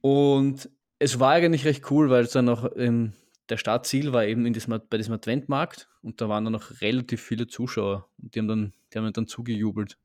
[0.00, 3.12] Und es war eigentlich recht cool, weil es dann noch ähm,
[3.48, 7.22] der Startziel war eben in diesem, bei diesem Adventmarkt und da waren dann noch relativ
[7.22, 9.98] viele Zuschauer und die haben dann, die haben dann zugejubelt.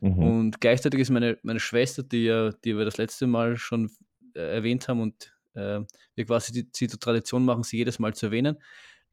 [0.00, 0.18] Mhm.
[0.18, 3.90] Und gleichzeitig ist meine, meine Schwester, die, ja, die wir das letzte Mal schon
[4.34, 5.80] äh, erwähnt haben und äh,
[6.14, 8.58] wir quasi die, die zur Tradition machen, sie jedes Mal zu erwähnen,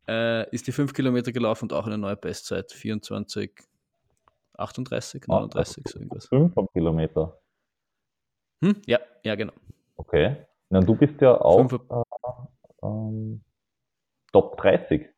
[0.08, 3.52] äh, ist die 5 Kilometer gelaufen und auch eine neue Bestzeit, 24,
[4.58, 6.26] 38, 39, ah, so irgendwas.
[6.28, 7.40] 5 Kilometer?
[8.64, 8.76] Hm?
[8.86, 9.54] Ja, ja, genau.
[9.96, 10.38] Okay.
[10.70, 11.70] Na, du bist ja auch
[12.86, 13.42] ähm,
[14.32, 15.10] Top 30.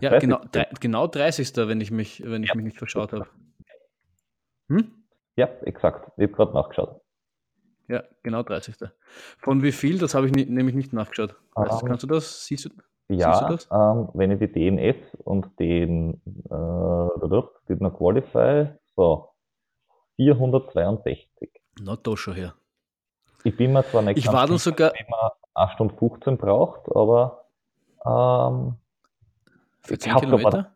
[0.00, 0.20] Ja, 30.
[0.20, 1.56] Genau, drei, genau 30.
[1.56, 3.26] wenn ich mich, wenn ich mich nicht verschaut habe.
[4.68, 4.92] Hm?
[5.36, 6.10] Ja, exakt.
[6.16, 7.00] Ich habe gerade nachgeschaut.
[7.88, 8.76] Ja, genau 30.
[9.38, 11.34] Von wie viel, das habe ich nämlich nicht nachgeschaut.
[11.54, 12.46] Weißt, um, kannst du das?
[12.46, 12.70] Siehst du,
[13.08, 13.68] ja, siehst du das?
[13.70, 19.28] Ähm, wenn ich die DNS und den äh, den Qualify, so
[20.16, 21.50] 462.
[21.80, 22.54] Na, da schon her.
[23.44, 27.46] Ich bin mir zwar nicht ich war dann sogar, sicher, 1 Stunde 15 braucht, aber
[28.04, 28.74] ähm,
[29.82, 30.58] für 10 glaub, Kilometer?
[30.58, 30.74] War,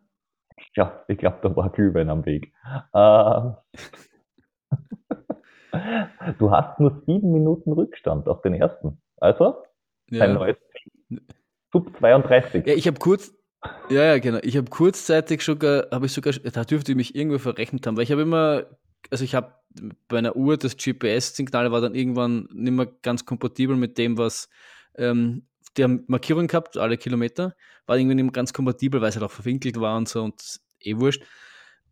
[0.75, 2.53] ja, ich glaube, da war Glühwein am Weg.
[2.93, 3.55] Ähm,
[6.39, 9.01] du hast nur 7 Minuten Rückstand auf den ersten.
[9.17, 9.63] Also,
[10.09, 10.27] ja.
[10.27, 10.57] neues
[11.71, 12.65] Sub 32.
[12.65, 13.33] Ja, ich habe kurz,
[13.89, 14.39] ja, ja, genau.
[14.43, 18.03] Ich habe kurzzeitig sogar, habe ich sogar, da dürfte ich mich irgendwo verrechnet haben, weil
[18.03, 18.65] ich habe immer
[19.09, 19.53] also ich habe
[20.07, 24.49] bei einer Uhr das GPS-Signal war dann irgendwann nicht mehr ganz kompatibel mit dem, was
[24.95, 27.55] ähm, die Markierung gehabt, alle Kilometer,
[27.85, 30.59] war irgendwie nicht mehr ganz kompatibel, weil es halt auch verwinkelt war und so und
[30.81, 31.23] eh wurscht.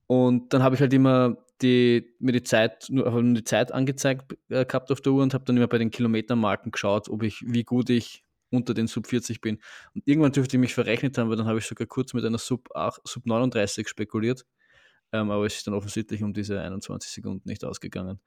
[0.08, 4.36] Und dann habe ich halt immer die, mir die Zeit, nur, nur die Zeit angezeigt
[4.50, 7.44] äh, gehabt auf der Uhr und habe dann immer bei den Kilometermarken geschaut, ob ich,
[7.46, 9.60] wie gut ich unter den Sub 40 bin.
[9.94, 12.38] Und irgendwann dürfte ich mich verrechnet haben, weil dann habe ich sogar kurz mit einer
[12.38, 14.46] Sub, 8, Sub 39 spekuliert.
[15.16, 18.20] Ähm, aber es ist dann offensichtlich um diese 21 Sekunden nicht ausgegangen.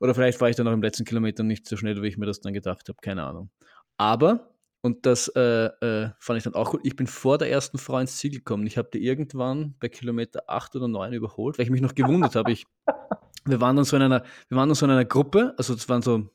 [0.00, 2.26] Oder vielleicht war ich dann auch im letzten Kilometer nicht so schnell, wie ich mir
[2.26, 3.50] das dann gedacht habe, keine Ahnung.
[3.98, 7.76] Aber, und das äh, äh, fand ich dann auch gut, ich bin vor der ersten
[7.76, 8.66] Frau ins Ziel gekommen.
[8.66, 12.34] Ich habe die irgendwann bei Kilometer 8 oder 9 überholt, weil ich mich noch gewundert
[12.34, 12.50] habe.
[12.50, 12.64] Ich,
[13.44, 15.86] wir waren dann so in einer, wir waren dann so in einer Gruppe, also es
[15.90, 16.30] waren so,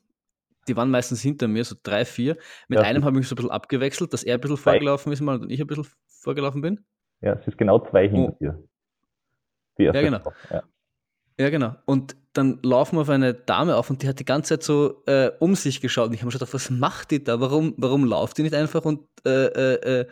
[0.68, 2.36] die waren meistens hinter mir, so drei, vier.
[2.68, 5.12] Mit ja, einem habe ich mich so ein bisschen abgewechselt, dass er ein bisschen vorgelaufen
[5.12, 6.84] ist mal und ich ein bisschen vorgelaufen bin.
[7.20, 8.36] Ja, es ist genau zwei hinter oh.
[8.38, 8.68] dir.
[9.78, 10.32] Ja, genau.
[10.50, 10.62] Ja.
[11.38, 11.74] ja, genau.
[11.84, 15.02] Und dann laufen wir auf eine Dame auf und die hat die ganze Zeit so
[15.06, 16.08] äh, um sich geschaut.
[16.08, 17.40] Und ich habe mir gedacht, was macht die da?
[17.40, 20.06] Warum, warum lauft die nicht einfach und äh, äh, äh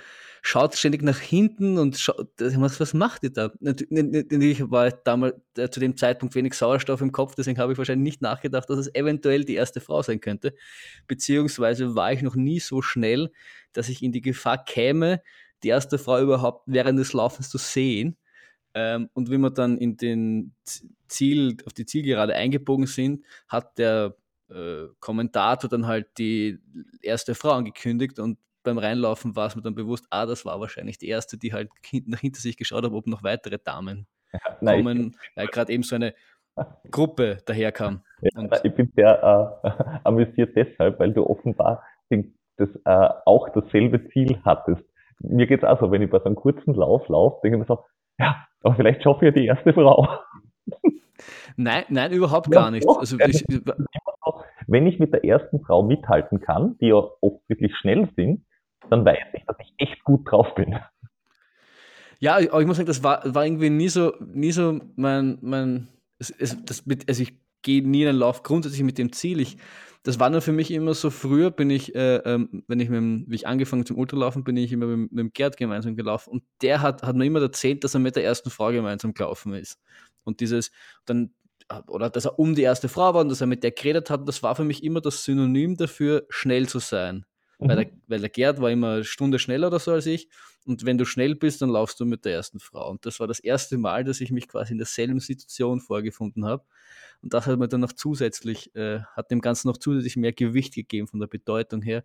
[0.47, 3.51] schaut ständig nach hinten und schaut, was macht die da?
[3.61, 8.05] Natürlich war damals äh, zu dem Zeitpunkt wenig Sauerstoff im Kopf, deswegen habe ich wahrscheinlich
[8.05, 10.55] nicht nachgedacht, dass es eventuell die erste Frau sein könnte.
[11.07, 13.33] Beziehungsweise war ich noch nie so schnell,
[13.73, 15.23] dass ich in die Gefahr käme,
[15.63, 18.19] die erste Frau überhaupt während des Laufens zu sehen.
[18.75, 20.55] Ähm, und wie wir dann in den
[21.07, 24.17] Ziel, auf die Zielgerade eingebogen sind, hat der
[24.51, 26.59] äh, Kommentator dann halt die
[27.03, 30.99] erste Frau angekündigt und beim Reinlaufen war es mir dann bewusst, ah, das war wahrscheinlich
[30.99, 31.71] die erste, die halt
[32.07, 35.95] nach hinter sich geschaut hat, ob noch weitere Damen ja, kommen, weil gerade eben so
[35.95, 36.15] eine
[36.91, 38.03] Gruppe daherkam.
[38.21, 39.71] Ja, ich bin sehr äh,
[40.05, 41.83] amüsiert deshalb, weil du offenbar
[42.57, 44.83] das, äh, auch dasselbe Ziel hattest.
[45.19, 47.61] Mir geht es auch so, wenn ich bei so einem kurzen Lauf laufe, denke ich
[47.61, 47.85] mir so,
[48.19, 50.09] ja, aber vielleicht schaffe ich ja die erste Frau.
[51.57, 52.87] Nein, nein, überhaupt ja, gar nicht.
[52.87, 53.45] Doch, also, ich,
[54.67, 58.45] wenn ich mit der ersten Frau mithalten kann, die ja oft wirklich schnell sind,
[58.91, 60.77] dann weiß ich, dass ich echt gut drauf bin.
[62.19, 65.89] Ja, aber ich muss sagen, das war, war irgendwie nie so, nie so mein, mein
[66.19, 69.41] es, es, das mit, also ich gehe nie in einen Lauf grundsätzlich mit dem Ziel.
[69.41, 69.57] Ich,
[70.05, 72.99] das war nur für mich immer so, früher bin ich, äh, ähm, wenn ich mit
[72.99, 76.31] dem, wie ich angefangen zum Ultralaufen, bin ich immer mit, mit dem Gerd gemeinsam gelaufen
[76.31, 79.55] und der hat, hat mir immer erzählt, dass er mit der ersten Frau gemeinsam gelaufen
[79.55, 79.81] ist.
[80.23, 80.71] Und dieses,
[81.07, 81.35] dann,
[81.89, 84.29] oder dass er um die erste Frau war und dass er mit der geredet hat,
[84.29, 87.25] das war für mich immer das Synonym dafür, schnell zu sein.
[87.59, 87.69] Mhm.
[87.69, 90.29] Weil, der, weil der Gerd war immer eine Stunde schneller oder so als ich.
[90.67, 92.91] Und wenn du schnell bist, dann laufst du mit der ersten Frau.
[92.91, 96.65] Und das war das erste Mal, dass ich mich quasi in derselben Situation vorgefunden habe.
[97.23, 100.75] Und das hat mir dann noch zusätzlich, äh, hat dem Ganzen noch zusätzlich mehr Gewicht
[100.75, 102.05] gegeben von der Bedeutung her,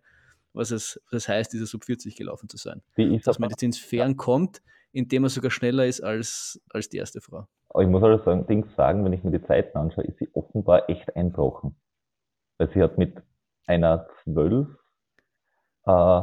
[0.52, 2.82] was es, was heißt, diese Sub 40 gelaufen zu sein.
[3.24, 7.20] Dass man jetzt ins Fern kommt, indem er sogar schneller ist als, als die erste
[7.20, 7.46] Frau.
[7.68, 11.14] Aber ich muss allerdings sagen, wenn ich mir die Zeiten anschaue, ist sie offenbar echt
[11.16, 11.76] einbrochen.
[12.58, 13.22] Weil sie hat mit
[13.66, 14.68] einer 12
[15.86, 16.22] äh,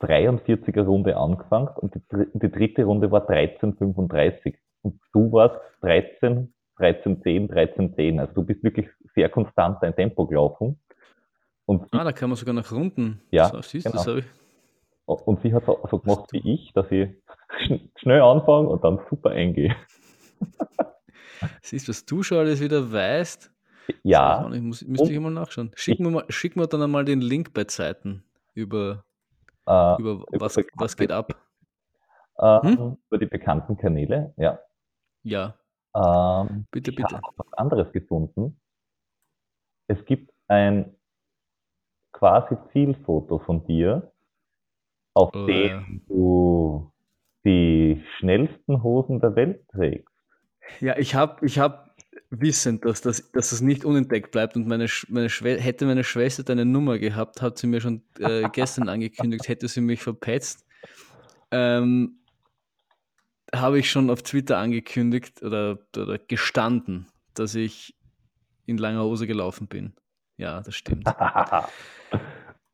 [0.00, 2.02] 43er Runde angefangen und die,
[2.34, 4.54] die dritte Runde war 13,35.
[4.82, 8.20] Und du warst 13, 13,10, 13,10.
[8.20, 10.80] Also du bist wirklich sehr konstant dein Tempo gelaufen.
[11.66, 13.22] Und ah, da kann man sogar nach Runden.
[13.30, 14.04] Ja, so, siehst, genau.
[14.04, 14.24] das ich.
[15.06, 17.08] Und sie hat so, so gemacht wie ich, dass ich
[17.96, 19.74] schnell anfange und dann super eingehe.
[21.62, 23.50] Siehst du, was du schon alles wieder weißt?
[24.02, 24.50] Ja.
[24.52, 25.72] Ich muss, müsste ich mal nachschauen.
[25.74, 29.04] Schick mir, mal, schick mir dann einmal den Link bei Zeiten über,
[29.66, 31.34] äh, über, was, über was geht ab.
[32.38, 32.96] Äh, hm?
[33.08, 34.58] Über die bekannten Kanäle, ja.
[35.22, 35.58] Ja.
[35.94, 37.08] Ähm, bitte, bitte.
[37.08, 38.60] Ich habe was anderes gefunden.
[39.86, 40.96] Es gibt ein
[42.12, 44.12] quasi Zielfoto von dir,
[45.14, 45.84] auf oh, dem ja.
[46.08, 46.92] du
[47.44, 50.12] die schnellsten Hosen der Welt trägst.
[50.80, 51.93] Ja, ich habe ich hab
[52.40, 56.64] wissend, dass das, dass das nicht unentdeckt bleibt und meine, meine hätte meine Schwester deine
[56.64, 60.64] Nummer gehabt, hat sie mir schon äh, gestern angekündigt, hätte sie mich verpetzt.
[61.50, 62.18] Ähm,
[63.54, 67.94] habe ich schon auf Twitter angekündigt oder, oder gestanden, dass ich
[68.66, 69.94] in langer Hose gelaufen bin.
[70.36, 71.06] Ja, das stimmt.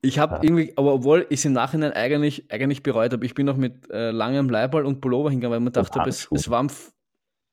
[0.03, 3.45] Ich habe irgendwie, aber obwohl ich es im Nachhinein eigentlich, eigentlich bereut habe, ich bin
[3.45, 6.67] noch mit äh, langem Leiberl und Pullover hingegangen, weil man dachte, es, es war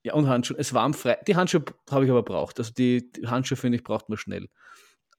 [0.07, 0.57] ja, und Handschuhe.
[0.57, 1.25] Es war am Freitag.
[1.25, 2.59] Die Handschuhe habe ich aber braucht.
[2.59, 4.47] Also die, die Handschuhe, finde ich, braucht man schnell.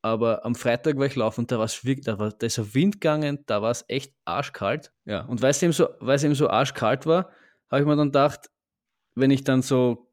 [0.00, 2.72] Aber am Freitag war ich laufen und da, war's wirklich, da war da ist ein
[2.72, 4.92] Wind gegangen, da war es echt arschkalt.
[5.04, 7.30] Ja, und weil es eben so, weil es eben so arschkalt war,
[7.70, 8.48] habe ich mir dann gedacht,
[9.14, 10.10] wenn ich dann so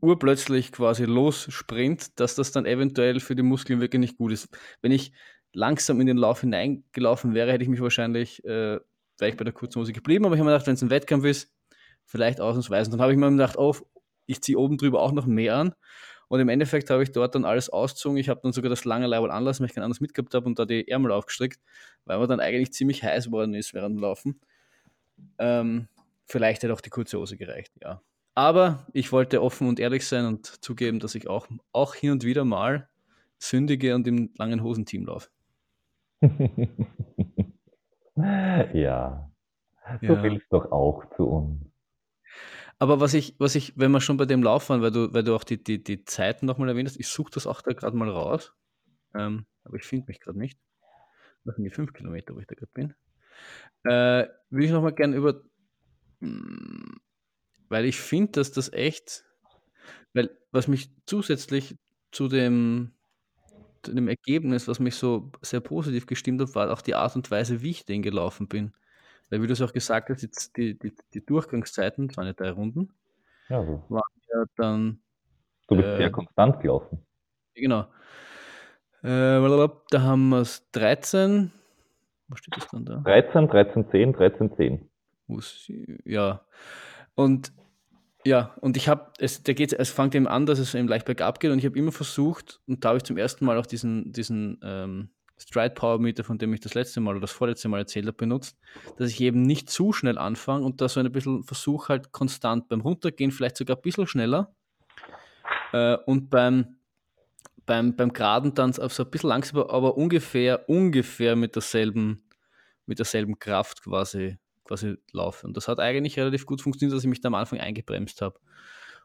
[0.00, 4.48] urplötzlich quasi lossprint, dass das dann eventuell für die Muskeln wirklich nicht gut ist.
[4.80, 5.12] Wenn ich
[5.52, 8.78] langsam in den Lauf hineingelaufen wäre, hätte ich mich wahrscheinlich, äh,
[9.18, 10.90] wäre ich bei der kurzen Hose geblieben, aber ich habe mir gedacht, wenn es ein
[10.90, 11.52] Wettkampf ist,
[12.08, 12.90] vielleicht ausnahmsweise.
[12.90, 13.76] Dann habe ich mir gedacht, oh,
[14.26, 15.74] ich ziehe oben drüber auch noch mehr an.
[16.28, 18.18] Und im Endeffekt habe ich dort dann alles ausgezogen.
[18.18, 20.58] Ich habe dann sogar das lange Leibel anlassen, weil ich kein anderes mitgehabt habe und
[20.58, 21.60] da die Ärmel aufgestrickt,
[22.04, 24.40] weil man dann eigentlich ziemlich heiß geworden ist während dem Laufen.
[25.38, 25.88] Ähm,
[26.26, 28.02] vielleicht hätte auch die kurze Hose gereicht, ja.
[28.34, 32.24] Aber ich wollte offen und ehrlich sein und zugeben, dass ich auch, auch hin und
[32.24, 32.88] wieder mal
[33.38, 35.28] sündige und im langen Hosenteam laufe.
[38.74, 39.30] ja,
[40.00, 40.22] du ja.
[40.22, 41.68] willst doch auch zu uns.
[42.78, 45.24] Aber was ich, was ich, wenn wir schon bei dem Lauf waren, weil du, weil
[45.24, 47.96] du auch die, die, die Zeiten nochmal erwähnt hast, ich suche das auch da gerade
[47.96, 48.52] mal raus.
[49.14, 50.58] Ähm, aber ich finde mich gerade nicht.
[51.44, 52.94] Das sind die fünf Kilometer, wo ich da gerade bin.
[53.84, 55.42] Äh, will ich nochmal gerne über,
[56.20, 57.00] hm,
[57.68, 59.24] weil ich finde, dass das echt,
[60.14, 61.76] weil was mich zusätzlich
[62.12, 62.92] zu dem,
[63.82, 67.30] zu dem Ergebnis, was mich so sehr positiv gestimmt hat, war auch die Art und
[67.30, 68.74] Weise, wie ich den gelaufen bin.
[69.30, 72.32] Weil, wie du es auch gesagt hast, jetzt die, die, die Durchgangszeiten, das waren ja
[72.32, 72.92] drei Runden,
[73.48, 73.84] ja, so.
[73.88, 74.02] waren
[74.32, 75.00] ja dann.
[75.68, 77.06] Du bist äh, sehr konstant gelaufen.
[77.54, 77.86] Genau.
[79.02, 81.52] Äh, da haben wir es 13.
[82.28, 82.96] Wo steht das dann da?
[83.04, 84.90] 13, 13, 10, 13, 10.
[86.04, 86.40] Ja.
[87.14, 87.52] Und
[88.24, 91.06] ja, und ich habe, es, da geht's, es fängt eben an, dass es eben leicht
[91.06, 93.66] bergab geht und ich habe immer versucht, und da habe ich zum ersten Mal auch
[93.66, 97.68] diesen, diesen ähm, Stride Power Meter, von dem ich das letzte Mal oder das vorletzte
[97.68, 98.58] Mal erzählt habe, benutzt,
[98.96, 102.68] dass ich eben nicht zu schnell anfange und da so ein bisschen versuche halt konstant
[102.68, 104.54] beim Runtergehen, vielleicht sogar ein bisschen schneller
[105.72, 106.78] äh, und beim,
[107.66, 112.22] beim, beim Geraden dann auf so ein bisschen langsamer, aber ungefähr, ungefähr mit derselben,
[112.86, 115.46] mit derselben Kraft quasi, quasi laufe.
[115.46, 118.38] Und das hat eigentlich relativ gut funktioniert, dass ich mich da am Anfang eingebremst habe.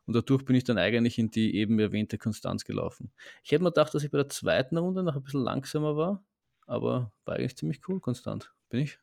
[0.06, 3.12] Und dadurch bin ich dann eigentlich in die eben erwähnte Konstanz gelaufen.
[3.44, 6.24] Ich hätte mir gedacht, dass ich bei der zweiten Runde noch ein bisschen langsamer war,
[6.68, 8.54] aber war eigentlich ziemlich cool, konstant.
[8.70, 9.00] Bin ich,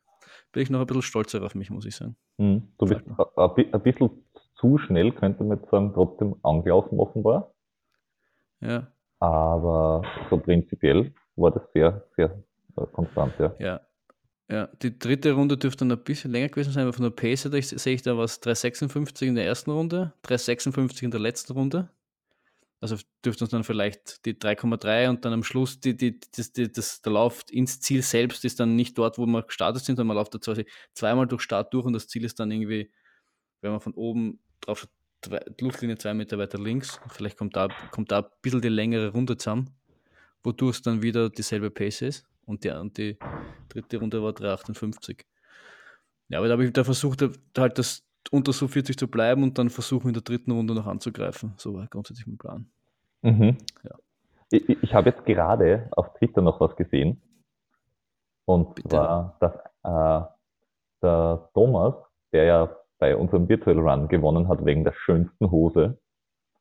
[0.53, 2.17] bin ich noch ein bisschen stolzer auf mich, muss ich sagen.
[2.39, 3.03] Hm, du bist
[3.37, 4.11] ein bisschen
[4.57, 7.55] zu schnell, könnte man jetzt sagen, trotzdem angelaufen offenbar.
[8.61, 8.89] Ja.
[9.19, 12.43] Aber so prinzipiell war das sehr, sehr
[12.77, 13.55] äh, konstant, ja.
[13.59, 13.81] Ja,
[14.51, 17.45] ja, die dritte Runde dürfte dann ein bisschen länger gewesen sein, aber von der Pace
[17.45, 21.89] her sehe ich da was 3,56 in der ersten Runde, 3,56 in der letzten Runde.
[22.81, 26.73] Also dürfte uns dann vielleicht die 3,3 und dann am Schluss die, die, das, die,
[26.73, 30.09] das, der Lauf ins Ziel selbst ist dann nicht dort, wo wir gestartet sind, sondern
[30.09, 32.91] man läuft da quasi zweimal durch Start durch und das Ziel ist dann irgendwie,
[33.61, 34.91] wenn man von oben drauf schaut,
[35.23, 36.99] zwei, Luftlinie zwei Meter weiter links.
[37.11, 39.71] Vielleicht kommt da, kommt da ein bisschen die längere Runde zusammen,
[40.43, 42.27] wodurch es dann wieder dieselbe Pace ist.
[42.51, 43.17] Und die, und die
[43.69, 45.25] dritte Runde war 3,58.
[46.29, 47.25] Ja, aber da habe ich da versucht,
[47.57, 50.87] halt das unter so 40 zu bleiben und dann versuchen in der dritten Runde noch
[50.87, 51.55] anzugreifen.
[51.57, 52.67] So war grundsätzlich mein Plan.
[53.23, 53.57] Mhm.
[53.85, 53.97] Ja.
[54.51, 57.23] Ich, ich habe jetzt gerade auf Twitter noch was gesehen.
[58.47, 58.89] Und Bitte.
[58.89, 60.27] zwar, dass äh,
[61.03, 61.95] der Thomas,
[62.33, 65.99] der ja bei unserem Virtual Run gewonnen hat wegen der schönsten Hose,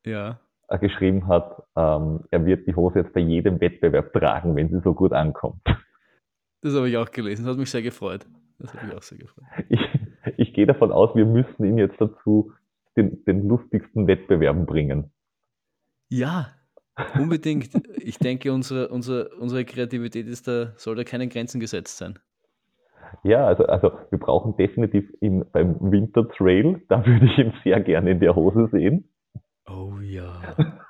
[0.06, 0.38] ja.
[0.70, 4.80] Äh, geschrieben hat, ähm, er wird die Hose jetzt bei jedem Wettbewerb tragen, wenn sie
[4.84, 5.60] so gut ankommt.
[6.62, 8.24] Das habe ich auch gelesen, das hat mich sehr gefreut.
[8.60, 9.44] Das hat mich auch sehr gefreut.
[9.68, 9.80] Ich,
[10.36, 12.52] ich gehe davon aus, wir müssen ihn jetzt dazu
[12.96, 15.10] den, den lustigsten Wettbewerben bringen.
[16.08, 16.54] Ja,
[17.18, 17.70] unbedingt.
[17.96, 22.20] ich denke, unsere, unsere, unsere Kreativität ist da, soll da keine Grenzen gesetzt sein.
[23.24, 27.80] Ja, also, also wir brauchen definitiv ihn beim Winter Trail, da würde ich ihn sehr
[27.80, 29.08] gerne in der Hose sehen.
[29.66, 30.80] Oh ja.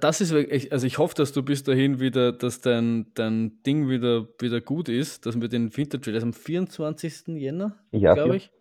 [0.00, 3.88] das ist wirklich, also ich hoffe, dass du bis dahin wieder, dass dein, dein Ding
[3.88, 7.28] wieder, wieder gut ist, dass wir den Winter Trail, also am 24.
[7.28, 8.52] Jänner, ja, glaube ich.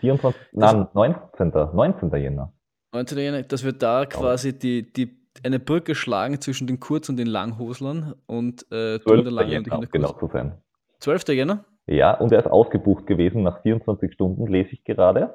[0.00, 1.52] 24, nein, 19.
[1.74, 2.10] 19.
[2.20, 2.52] Jänner.
[2.92, 3.18] 19.
[3.18, 7.28] Jänner, dass wir da quasi die, die, eine Brücke schlagen zwischen den Kurz- und den
[7.28, 9.26] Langhoslern und äh, 12.
[9.26, 10.60] Jänner, Jänner um genau zu sein.
[11.00, 11.28] 12.
[11.28, 11.64] Jänner?
[11.86, 15.34] Ja, und er ist ausgebucht gewesen nach 24 Stunden, lese ich gerade.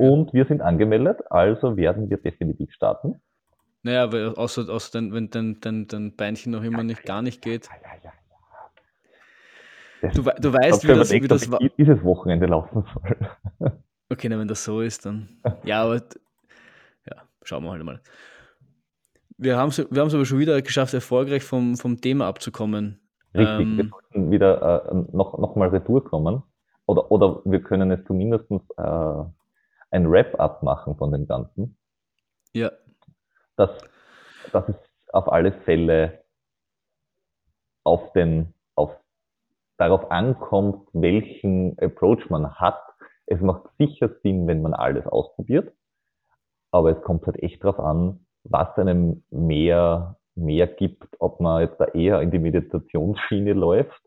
[0.00, 3.20] Und wir sind angemeldet, also werden wir definitiv starten.
[3.82, 7.42] Naja, weil außer, außer dann, wenn dein, dein, dein Beinchen noch immer nicht gar nicht
[7.42, 7.68] geht.
[10.14, 11.58] Du, du weißt, wie das, wie das war.
[11.76, 13.70] Dieses Wochenende laufen soll.
[14.08, 15.28] Okay, na, wenn das so ist, dann.
[15.64, 18.00] Ja, aber ja, schauen wir halt mal.
[19.36, 23.00] Wir haben es wir aber schon wieder geschafft, erfolgreich vom, vom Thema abzukommen.
[23.34, 26.42] Richtig, ähm, wir sollten wieder äh, noch, noch mal retour kommen.
[26.86, 29.24] Oder, oder wir können es zumindest äh,
[29.90, 31.76] ein Wrap-up machen von dem Ganzen.
[32.52, 32.70] Ja
[33.60, 33.70] dass,
[34.52, 34.76] dass es
[35.12, 36.24] auf alle Fälle
[37.84, 38.96] auf den, auf,
[39.76, 42.82] darauf ankommt, welchen Approach man hat.
[43.26, 45.72] Es macht sicher Sinn, wenn man alles ausprobiert,
[46.72, 51.78] aber es kommt halt echt darauf an, was einem mehr, mehr gibt, ob man jetzt
[51.78, 54.00] da eher in die Meditationsschiene läuft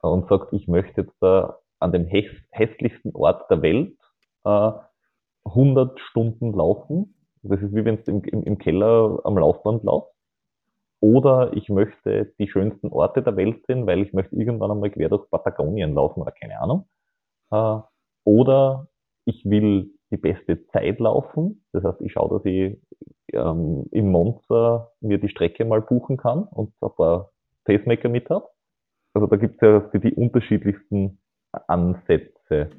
[0.00, 3.96] und sagt, ich möchte jetzt da an dem hässlichsten Ort der Welt
[4.44, 4.72] äh,
[5.54, 10.14] 100 Stunden laufen das ist wie wenn du im, im, im Keller am Laufband laufst.
[11.00, 15.08] Oder ich möchte die schönsten Orte der Welt sehen, weil ich möchte irgendwann einmal quer
[15.08, 16.86] durch Patagonien laufen oder keine Ahnung.
[17.50, 17.78] Äh,
[18.24, 18.88] oder
[19.24, 21.64] ich will die beste Zeit laufen.
[21.72, 22.78] Das heißt, ich schaue, dass ich
[23.32, 27.30] ähm, in Monza mir die Strecke mal buchen kann und ein paar
[27.64, 28.48] Pacemaker mit habe.
[29.14, 31.18] Also da gibt es ja die, die unterschiedlichsten
[31.66, 32.70] Ansätze.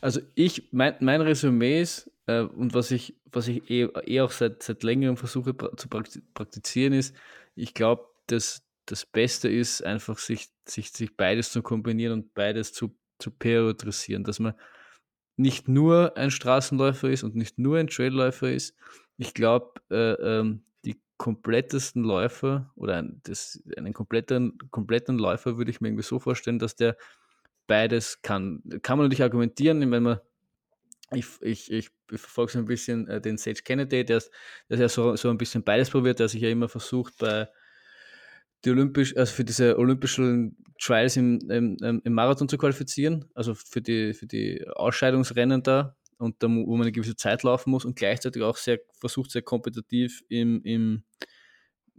[0.00, 4.30] Also ich, mein, mein Resümee ist, äh, und was ich, was ich eh, eh auch
[4.30, 7.16] seit, seit längerem versuche pra zu praktizieren, ist,
[7.54, 12.72] ich glaube, dass das Beste ist, einfach sich, sich, sich beides zu kombinieren und beides
[12.72, 14.54] zu, zu priorisieren, dass man
[15.36, 18.74] nicht nur ein Straßenläufer ist und nicht nur ein Trailläufer ist.
[19.18, 25.70] Ich glaube, äh, ähm, die komplettesten Läufer oder ein, das, einen kompletten, kompletten Läufer würde
[25.70, 26.96] ich mir irgendwie so vorstellen, dass der
[27.68, 28.64] beides kann.
[28.82, 30.18] Kann man natürlich argumentieren, wenn man
[31.12, 34.30] ich, ich, ich verfolge so ein bisschen äh, den Sage Kennedy, der, ist,
[34.68, 37.48] ja so, so ein bisschen beides probiert, der sich ja immer versucht, bei
[38.64, 43.80] die Olympisch, also für diese olympischen Trials im, im, im Marathon zu qualifizieren, also für
[43.80, 47.96] die, für die Ausscheidungsrennen da und da, wo man eine gewisse Zeit laufen muss und
[47.96, 51.04] gleichzeitig auch sehr versucht, sehr kompetitiv im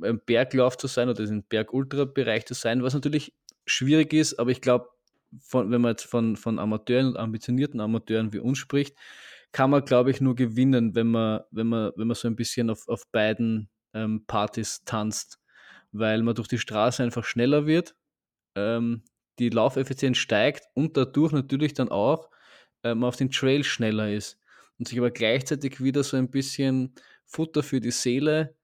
[0.01, 3.33] im Berglauf zu sein oder im Berg-Ultra-Bereich zu sein, was natürlich
[3.65, 4.89] schwierig ist, aber ich glaube,
[5.31, 8.95] wenn man jetzt von, von Amateuren und ambitionierten Amateuren wie uns spricht,
[9.51, 12.69] kann man, glaube ich, nur gewinnen, wenn man, wenn man, wenn man so ein bisschen
[12.69, 15.39] auf, auf beiden ähm, Partys tanzt,
[15.91, 17.95] weil man durch die Straße einfach schneller wird,
[18.55, 19.03] ähm,
[19.39, 22.29] die Laufeffizienz steigt und dadurch natürlich dann auch
[22.83, 24.37] ähm, auf den Trail schneller ist
[24.77, 26.93] und sich aber gleichzeitig wieder so ein bisschen
[27.25, 28.55] Futter für die Seele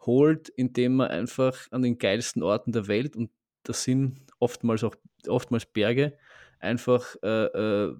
[0.00, 3.30] holt, indem man einfach an den geilsten Orten der Welt, und
[3.62, 4.94] das sind oftmals auch
[5.28, 6.16] oftmals Berge,
[6.58, 7.96] einfach äh, äh,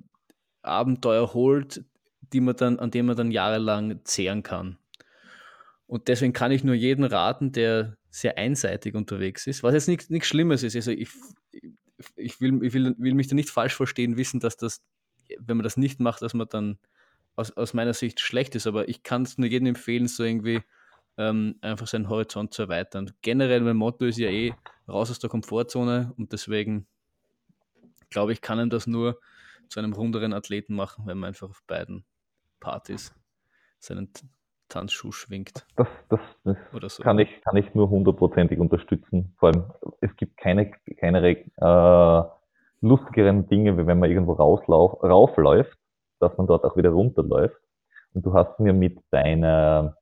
[0.62, 1.84] Abenteuer holt,
[2.32, 4.78] die man dann, an denen man dann jahrelang zehren kann.
[5.86, 10.08] Und deswegen kann ich nur jeden raten, der sehr einseitig unterwegs ist, was jetzt nichts,
[10.08, 10.76] nichts Schlimmes ist.
[10.76, 11.08] Also ich,
[12.16, 14.82] ich, will, ich will, will mich da nicht falsch verstehen, wissen, dass das,
[15.38, 16.78] wenn man das nicht macht, dass man dann
[17.36, 18.66] aus, aus meiner Sicht schlecht ist.
[18.66, 20.62] Aber ich kann es nur jedem empfehlen, so irgendwie
[21.18, 23.12] ähm, einfach seinen Horizont zu erweitern.
[23.22, 24.54] Generell mein Motto ist ja eh
[24.88, 26.86] raus aus der Komfortzone und deswegen
[28.10, 29.18] glaube ich, kann ihm das nur
[29.68, 32.04] zu einem runderen Athleten machen, wenn man einfach auf beiden
[32.60, 33.14] Partys
[33.78, 34.10] seinen
[34.68, 35.66] Tanzschuh schwingt.
[35.76, 37.02] Das, das, das so.
[37.02, 39.34] kann, ich, kann ich nur hundertprozentig unterstützen.
[39.38, 39.64] Vor allem,
[40.00, 42.22] es gibt keine, keine äh,
[42.80, 45.78] lustigeren Dinge, wie wenn man irgendwo rauslauf, raufläuft,
[46.20, 47.60] dass man dort auch wieder runterläuft.
[48.14, 49.96] Und du hast mir mit deiner,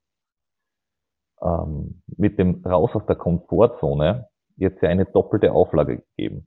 [1.40, 6.46] ähm, mit dem Raus aus der Komfortzone jetzt ja eine doppelte Auflage gegeben.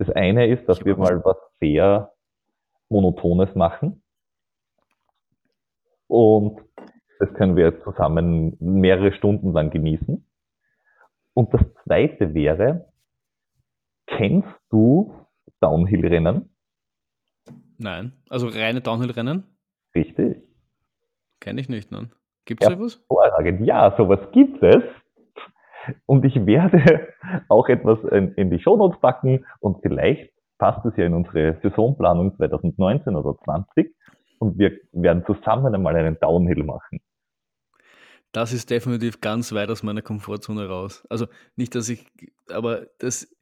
[0.00, 2.14] Das eine ist, dass wir mal was sehr
[2.88, 4.02] Monotones machen.
[6.06, 6.58] Und
[7.18, 10.26] das können wir zusammen mehrere Stunden lang genießen.
[11.34, 12.90] Und das zweite wäre,
[14.06, 15.14] kennst du
[15.60, 16.48] Downhill-Rennen?
[17.76, 19.44] Nein, also reine Downhill-Rennen?
[19.94, 20.42] Richtig.
[21.40, 22.10] Kenne ich nicht, nein.
[22.46, 23.04] Gibt es ja, sowas?
[23.60, 24.82] Ja, sowas gibt es.
[26.06, 27.08] Und ich werde
[27.48, 32.36] auch etwas in, in die Shownotes packen und vielleicht passt es ja in unsere Saisonplanung
[32.36, 33.94] 2019 oder 20
[34.38, 37.00] und wir werden zusammen einmal einen Downhill machen.
[38.32, 41.04] Das ist definitiv ganz weit aus meiner Komfortzone raus.
[41.08, 41.26] Also
[41.56, 42.06] nicht, dass ich,
[42.48, 43.34] aber das,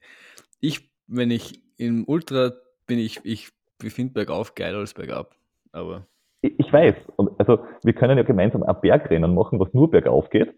[0.61, 2.53] ich, wenn ich im Ultra
[2.87, 5.35] bin, ich, ich finde bergauf geiler als bergab.
[5.73, 6.07] Aber.
[6.41, 6.95] Ich, ich weiß.
[7.37, 10.55] Also wir können ja gemeinsam ein Bergrennen machen, was nur bergauf geht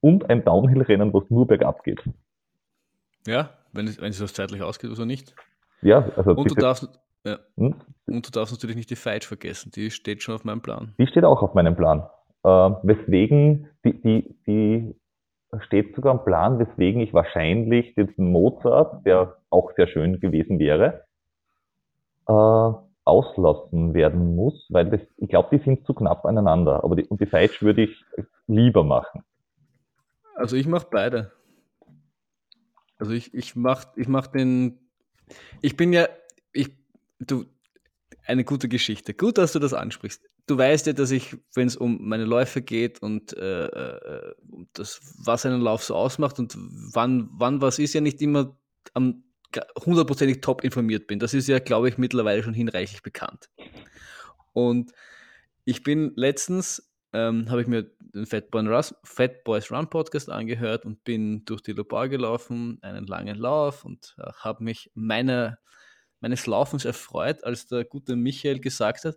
[0.00, 2.02] und ein Downhill-Rennen, was nur bergab geht.
[3.26, 5.34] Ja, wenn es, wenn es das zeitlich ausgeht oder nicht.
[5.82, 6.32] Ja, also.
[6.32, 6.88] Und, du darfst,
[7.24, 7.38] ja.
[7.56, 7.74] Hm?
[8.06, 10.94] und du darfst natürlich nicht die Fight vergessen, die steht schon auf meinem Plan.
[10.98, 12.08] Die steht auch auf meinem Plan.
[12.44, 14.94] Äh, weswegen, die, die, die
[15.60, 21.04] steht sogar am Plan, weswegen ich wahrscheinlich den Mozart, der auch sehr schön gewesen wäre,
[22.28, 22.72] äh,
[23.04, 26.84] auslassen werden muss, weil das, ich glaube, die sind zu knapp aneinander.
[26.84, 28.04] Aber die, und die Feitsch würde ich
[28.46, 29.24] lieber machen.
[30.38, 31.32] Also ich mache beide.
[32.98, 34.78] Also ich, ich mache ich mach den.
[35.60, 36.08] Ich bin ja.
[36.52, 36.70] Ich,
[37.18, 37.44] du,
[38.24, 39.14] eine gute Geschichte.
[39.14, 40.22] Gut, dass du das ansprichst.
[40.46, 44.34] Du weißt ja, dass ich, wenn es um meine Läufe geht und äh, äh,
[44.72, 48.56] das, was einen Lauf so ausmacht und wann, wann was ist, ja nicht immer
[48.94, 49.24] am
[49.84, 51.18] hundertprozentig top informiert bin.
[51.18, 53.50] Das ist ja, glaube ich, mittlerweile schon hinreichend bekannt.
[54.52, 54.92] Und
[55.64, 61.44] ich bin letztens ähm, habe ich mir den Fat, Boys Run Podcast angehört und bin
[61.44, 65.58] durch die Lobau gelaufen, einen langen Lauf und äh, habe mich meiner,
[66.20, 69.16] meines Laufens erfreut, als der gute Michael gesagt hat,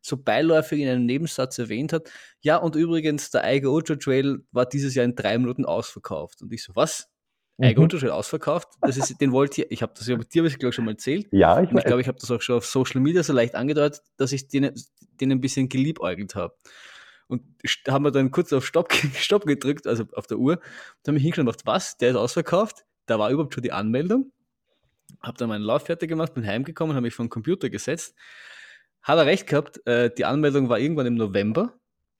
[0.00, 2.10] so beiläufig in einem Nebensatz erwähnt hat,
[2.40, 6.42] ja und übrigens, der Eiger Ultra Trail war dieses Jahr in drei Minuten ausverkauft.
[6.42, 7.10] Und ich so, was?
[7.58, 7.84] Eiger mhm.
[7.84, 8.68] Ultra Trail ausverkauft?
[8.80, 11.26] Das ist, den wollte ich, ich habe das ja dir, ich glaube schon mal erzählt.
[11.32, 14.02] Ja, ich, ich glaube, ich habe das auch schon auf Social Media so leicht angedeutet,
[14.16, 14.72] dass ich den,
[15.20, 16.54] den ein bisschen geliebäugelt habe
[17.28, 17.42] und
[17.88, 21.22] haben wir dann kurz auf Stopp, Stopp gedrückt, also auf der Uhr, und haben mich
[21.22, 22.84] hingeschaut und gedacht, was, der ist ausverkauft?
[23.06, 24.32] Da war überhaupt schon die Anmeldung.
[25.20, 28.14] Habe dann meinen Lauf fertig gemacht, bin heimgekommen, habe mich den Computer gesetzt.
[29.02, 31.74] Hat er recht gehabt, äh, die Anmeldung war irgendwann im November.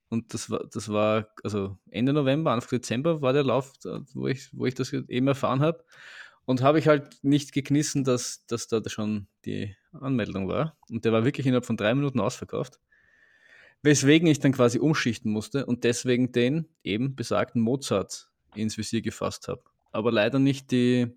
[0.09, 3.73] Und das war, das war, also Ende November, Anfang Dezember war der Lauf,
[4.15, 5.85] wo ich, wo ich das eben erfahren habe.
[6.45, 10.77] Und habe ich halt nicht geknissen, dass, dass da schon die Anmeldung war.
[10.89, 12.79] Und der war wirklich innerhalb von drei Minuten ausverkauft.
[13.83, 19.49] Weswegen ich dann quasi umschichten musste und deswegen den eben besagten Mozart ins Visier gefasst
[19.49, 19.63] habe.
[19.93, 21.09] Aber leider nicht die,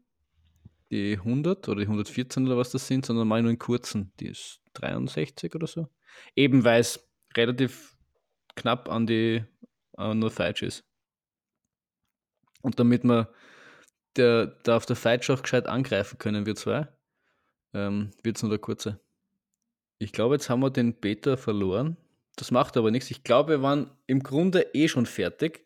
[0.91, 4.11] die 100 oder die 114 oder was das sind, sondern mal nur in kurzen.
[4.19, 5.87] Die ist 63 oder so.
[6.35, 7.97] Eben weil es relativ
[8.55, 9.43] knapp an die
[9.93, 10.85] an der Feitsch ist.
[12.61, 13.33] Und damit wir
[14.15, 16.87] der, da auf der Feitsch auch gescheit angreifen können, wir zwei,
[17.73, 18.99] ähm, wird es nur der kurze.
[19.97, 21.97] Ich glaube, jetzt haben wir den Beta verloren.
[22.39, 23.11] Das macht aber nichts.
[23.11, 25.65] Ich glaube, wir waren im Grunde eh schon fertig.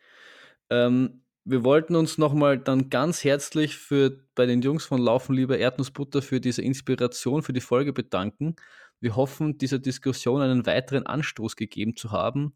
[0.72, 5.56] Ähm, wir wollten uns nochmal dann ganz herzlich für, bei den Jungs von Laufen lieber
[5.56, 8.56] Erdnussbutter für diese Inspiration für die Folge bedanken.
[9.00, 12.56] Wir hoffen, dieser Diskussion einen weiteren Anstoß gegeben zu haben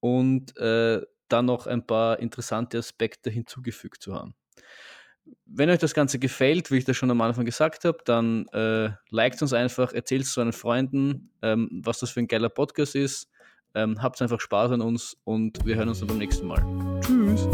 [0.00, 4.34] und äh, dann noch ein paar interessante Aspekte hinzugefügt zu haben.
[5.46, 8.90] Wenn euch das Ganze gefällt, wie ich das schon am Anfang gesagt habe, dann äh,
[9.08, 12.94] liked uns einfach, erzählt es zu euren Freunden, ähm, was das für ein geiler Podcast
[12.94, 13.30] ist.
[13.74, 16.64] Ähm, habt einfach Spaß an uns und wir hören uns dann beim nächsten Mal.
[17.00, 17.48] Tschüss!